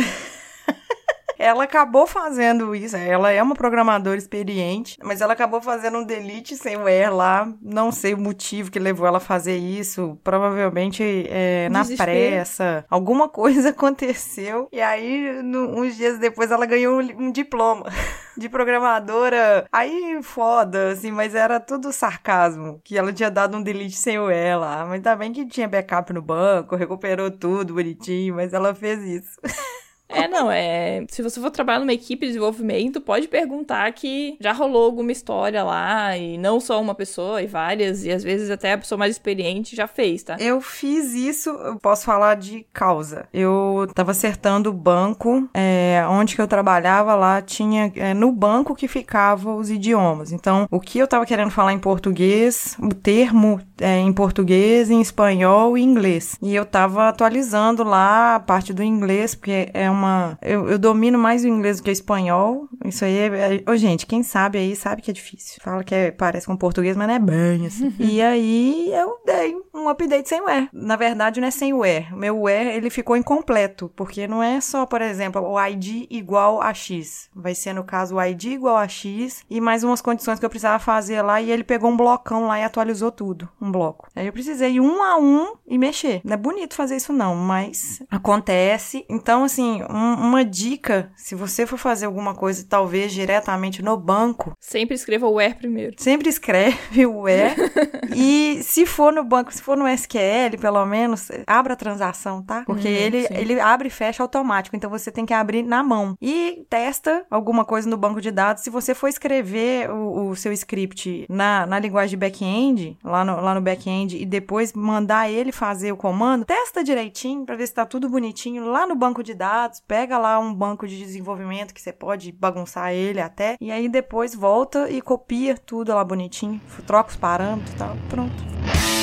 Ela 1.42 1.64
acabou 1.64 2.06
fazendo 2.06 2.75
isso. 2.75 2.96
Ela 2.96 3.30
é 3.32 3.42
uma 3.42 3.54
programadora 3.54 4.16
experiente, 4.16 4.96
mas 5.02 5.20
ela 5.20 5.32
acabou 5.32 5.61
fazendo 5.61 5.99
um 5.99 6.04
delete 6.04 6.56
sem 6.56 6.76
o 6.76 6.87
R 6.87 7.11
lá. 7.11 7.52
Não 7.61 7.90
sei 7.90 8.14
o 8.14 8.18
motivo 8.18 8.70
que 8.70 8.78
levou 8.78 9.06
ela 9.06 9.16
a 9.18 9.20
fazer 9.20 9.56
isso. 9.56 10.18
Provavelmente 10.22 11.02
é, 11.28 11.68
na 11.68 11.84
pressa. 11.84 12.84
Alguma 12.88 13.28
coisa 13.28 13.70
aconteceu. 13.70 14.68
E 14.70 14.80
aí, 14.80 15.42
no- 15.42 15.80
uns 15.80 15.96
dias 15.96 16.18
depois, 16.18 16.50
ela 16.50 16.64
ganhou 16.66 17.00
um, 17.00 17.26
um 17.26 17.30
diploma. 17.32 17.87
De 18.34 18.49
programadora, 18.49 19.66
aí 19.70 20.18
foda, 20.22 20.92
assim, 20.92 21.11
mas 21.11 21.34
era 21.34 21.61
tudo 21.61 21.92
sarcasmo. 21.92 22.80
Que 22.82 22.96
ela 22.96 23.12
tinha 23.12 23.30
dado 23.30 23.58
um 23.58 23.62
delete 23.62 23.94
sem 23.94 24.18
o 24.18 24.30
E 24.30 24.54
lá. 24.56 24.84
Mas 24.87 24.94
ainda 24.94 25.14
bem 25.16 25.32
que 25.34 25.44
tinha 25.44 25.68
backup 25.68 26.11
no 26.14 26.22
banco, 26.22 26.75
recuperou 26.75 27.30
tudo 27.30 27.75
bonitinho, 27.75 28.34
mas 28.37 28.54
ela 28.54 28.75
fez 28.75 29.02
isso. 29.02 29.38
É, 30.14 30.28
não, 30.28 30.50
é. 30.50 31.04
Se 31.09 31.23
você 31.23 31.40
for 31.40 31.50
trabalhar 31.50 31.81
numa 31.81 31.92
equipe 31.92 32.26
de 32.26 32.33
desenvolvimento, 32.33 33.00
pode 33.00 33.28
perguntar 33.28 33.90
que 33.92 34.37
já 34.40 34.52
rolou 34.52 34.85
alguma 34.85 35.12
história 35.12 35.62
lá, 35.62 36.16
e 36.16 36.38
não 36.38 36.61
só 36.61 36.81
uma 36.81 36.95
pessoa, 36.95 37.42
e 37.42 37.47
várias, 37.47 38.04
e 38.04 38.11
às 38.11 38.23
vezes 38.23 38.50
até 38.50 38.73
a 38.73 38.78
pessoa 38.78 38.99
mais 38.99 39.12
experiente 39.12 39.75
já 39.75 39.87
fez, 39.87 40.23
tá? 40.23 40.37
Eu 40.38 40.61
fiz 40.61 41.14
isso, 41.14 41.50
eu 41.50 41.76
posso 41.76 42.04
falar 42.04 42.37
de 42.37 42.66
causa. 42.73 43.26
Eu 43.33 43.88
tava 43.95 44.11
acertando 44.11 44.71
o 44.71 44.73
banco, 44.73 45.49
é, 45.54 46.04
onde 46.09 46.35
que 46.35 46.40
eu 46.40 46.49
trabalhava 46.49 47.14
lá, 47.14 47.40
tinha 47.40 47.92
é, 47.97 48.14
no 48.14 48.33
banco 48.33 48.75
que 48.75 48.88
ficava 48.88 49.54
os 49.54 49.71
idiomas. 49.71 50.33
Então, 50.33 50.66
o 50.71 50.81
que 50.81 50.99
eu 50.99 51.09
tava 51.09 51.26
querendo 51.26 51.50
falar 51.50 51.73
em 51.73 51.78
português, 51.78 52.76
o 52.81 52.95
termo 52.95 53.61
é, 53.81 53.99
em 53.99 54.12
português, 54.12 54.90
em 54.90 55.00
espanhol 55.00 55.76
e 55.76 55.83
inglês. 55.83 56.37
E 56.40 56.54
eu 56.54 56.64
tava 56.64 57.09
atualizando 57.09 57.83
lá 57.83 58.37
a 58.37 58.40
parte 58.40 58.73
do 58.73 58.83
inglês, 58.83 59.35
porque 59.35 59.71
é 59.73 59.90
uma. 59.90 60.01
Eu, 60.40 60.68
eu 60.68 60.78
domino 60.78 61.18
mais 61.18 61.44
o 61.44 61.49
inglês 61.49 61.78
do 61.78 61.82
que 61.85 61.90
o 61.90 61.92
espanhol. 61.92 62.68
Isso 62.85 63.04
aí 63.04 63.16
é. 63.16 63.26
é- 63.66 63.71
Ô, 63.71 63.76
gente, 63.76 64.06
quem 64.06 64.23
sabe 64.23 64.59
aí 64.59 64.75
sabe 64.76 65.02
que 65.02 65.11
é 65.11 65.14
difícil. 65.14 65.61
Fala 65.62 65.85
que 65.85 65.94
é- 65.94 66.11
parece 66.11 66.47
com 66.47 66.56
português, 66.56 66.97
mas 66.97 67.06
não 67.09 67.14
é 67.14 67.18
bem 67.18 67.66
assim. 67.66 67.92
e 67.99 68.21
aí 68.21 68.90
eu 68.92 69.18
dei 69.25 69.54
um 69.75 69.88
update 69.88 70.28
sem 70.28 70.40
o 70.40 70.49
E. 70.49 70.68
Na 70.73 70.97
verdade, 70.97 71.40
não 71.40 71.49
é 71.49 71.50
sem 71.50 71.73
o 71.73 71.85
E. 71.85 72.06
O 72.12 72.16
meu 72.16 72.49
E 72.49 72.76
ele 72.76 72.90
ficou 72.90 73.16
incompleto, 73.16 73.90
porque 73.97 74.26
não 74.26 74.42
é 74.42 74.61
só, 74.61 74.87
por 74.87 75.00
exemplo, 75.00 75.42
o 75.42 75.66
ID 75.66 76.06
igual 76.11 76.61
a 76.61 76.73
X. 76.75 77.28
Vai 77.35 77.54
ser, 77.54 77.73
no 77.73 77.85
caso, 77.85 78.16
o 78.16 78.23
ID 78.23 78.44
igual 78.44 78.76
a 78.76 78.88
X 78.88 79.44
e 79.49 79.61
mais 79.61 79.85
umas 79.85 80.00
condições 80.00 80.38
que 80.38 80.44
eu 80.44 80.50
precisava 80.50 80.78
fazer 80.78 81.23
lá. 81.23 81.40
E 81.40 81.50
ele 81.50 81.64
pegou 81.64 81.90
um 81.90 81.97
blocão 81.97 82.47
lá 82.47 82.59
e 82.59 82.64
atualizou 82.64 83.11
tudo. 83.11 83.49
Um 83.61 83.71
bloco. 83.71 84.09
Aí 84.14 84.26
eu 84.26 84.32
precisei 84.32 84.73
ir 84.73 84.80
um 84.80 85.02
a 85.02 85.16
um 85.18 85.54
e 85.66 85.78
mexer. 85.78 86.21
Não 86.25 86.35
é 86.35 86.37
bonito 86.37 86.75
fazer 86.75 86.97
isso, 86.97 87.12
não, 87.12 87.35
mas 87.35 88.02
acontece. 88.11 89.04
Então, 89.09 89.44
assim, 89.44 89.82
um- 89.92 90.14
uma 90.28 90.44
dica: 90.44 91.11
se 91.16 91.34
você 91.34 91.66
for 91.66 91.76
fazer 91.78 92.06
alguma 92.06 92.34
coisa, 92.34 92.64
talvez 92.68 93.12
diretamente 93.12 93.82
no 93.82 93.96
banco, 93.96 94.52
Sempre 94.61 94.94
escreva 94.94 95.26
o 95.26 95.34
where 95.34 95.54
primeiro. 95.54 95.94
sempre 95.99 96.28
escreve 96.28 97.06
o 97.06 97.28
E. 97.28 97.54
e 98.14 98.62
se 98.62 98.87
for 98.87 99.12
no 99.12 99.25
banco, 99.25 99.52
se 99.52 99.62
for 99.62 99.76
no 99.76 99.87
SQL, 99.88 100.58
pelo 100.61 100.84
menos, 100.87 101.28
abra 101.46 101.75
a 101.75 101.76
transação, 101.76 102.42
tá? 102.42 102.62
Porque 102.64 102.88
Hum, 102.88 102.90
ele, 102.90 103.22
sim. 103.26 103.34
ele 103.34 103.61
abre 103.61 103.88
e 103.88 103.90
fecha 103.90 104.22
automático. 104.22 104.75
Então 104.76 104.90
você 104.90 105.11
tem 105.11 105.25
que 105.26 105.34
abrir 105.34 105.62
na 105.62 105.82
mão. 105.82 106.16
E 106.20 106.64
testa 106.68 107.25
alguma 107.30 107.64
coisa 107.64 107.88
no 107.88 107.96
banco 107.96 108.20
de 108.20 108.30
dados. 108.30 108.62
Se 108.62 108.70
você 108.70 108.94
for 108.94 109.08
escrever 109.08 109.90
o, 109.90 110.28
o 110.30 110.37
seu 110.37 110.52
script 110.52 111.26
na, 111.28 111.66
na 111.66 111.78
linguagem 111.78 112.11
de 112.11 112.16
back-end, 112.16 112.99
lá 113.04 113.25
no, 113.25 113.40
lá 113.40 113.54
no 113.54 113.61
back-end, 113.61 114.16
e 114.16 114.25
depois 114.26 114.72
mandar 114.72 115.30
ele 115.30 115.52
fazer 115.52 115.92
o 115.92 115.96
comando, 115.96 116.44
testa 116.44 116.82
direitinho 116.84 117.44
pra 117.44 117.56
ver 117.56 117.66
se 117.66 117.75
tá 117.75 117.84
tudo 117.87 118.08
bonitinho 118.08 118.64
lá 118.66 118.87
no 118.87 118.94
banco 118.94 119.22
de 119.22 119.34
dados. 119.34 119.72
Pega 119.81 120.19
lá 120.19 120.38
um 120.38 120.52
banco 120.52 120.87
de 120.87 120.99
desenvolvimento 120.99 121.75
que 121.75 121.81
você 121.81 121.93
pode 121.93 122.33
bagunçar 122.33 122.93
ele 122.93 123.21
até. 123.21 123.57
E 123.61 123.71
aí 123.71 123.88
depois 123.88 124.35
volta 124.35 124.91
e 124.91 125.00
copia 125.00 125.57
tudo 125.57 125.95
lá 125.95 126.05
bonitinho. 126.05 126.61
Troca 126.87 127.11
os 127.11 127.17
parâmetros 127.17 127.75
e 127.75 127.79
tal. 127.79 127.97
Pronto. 128.09 129.01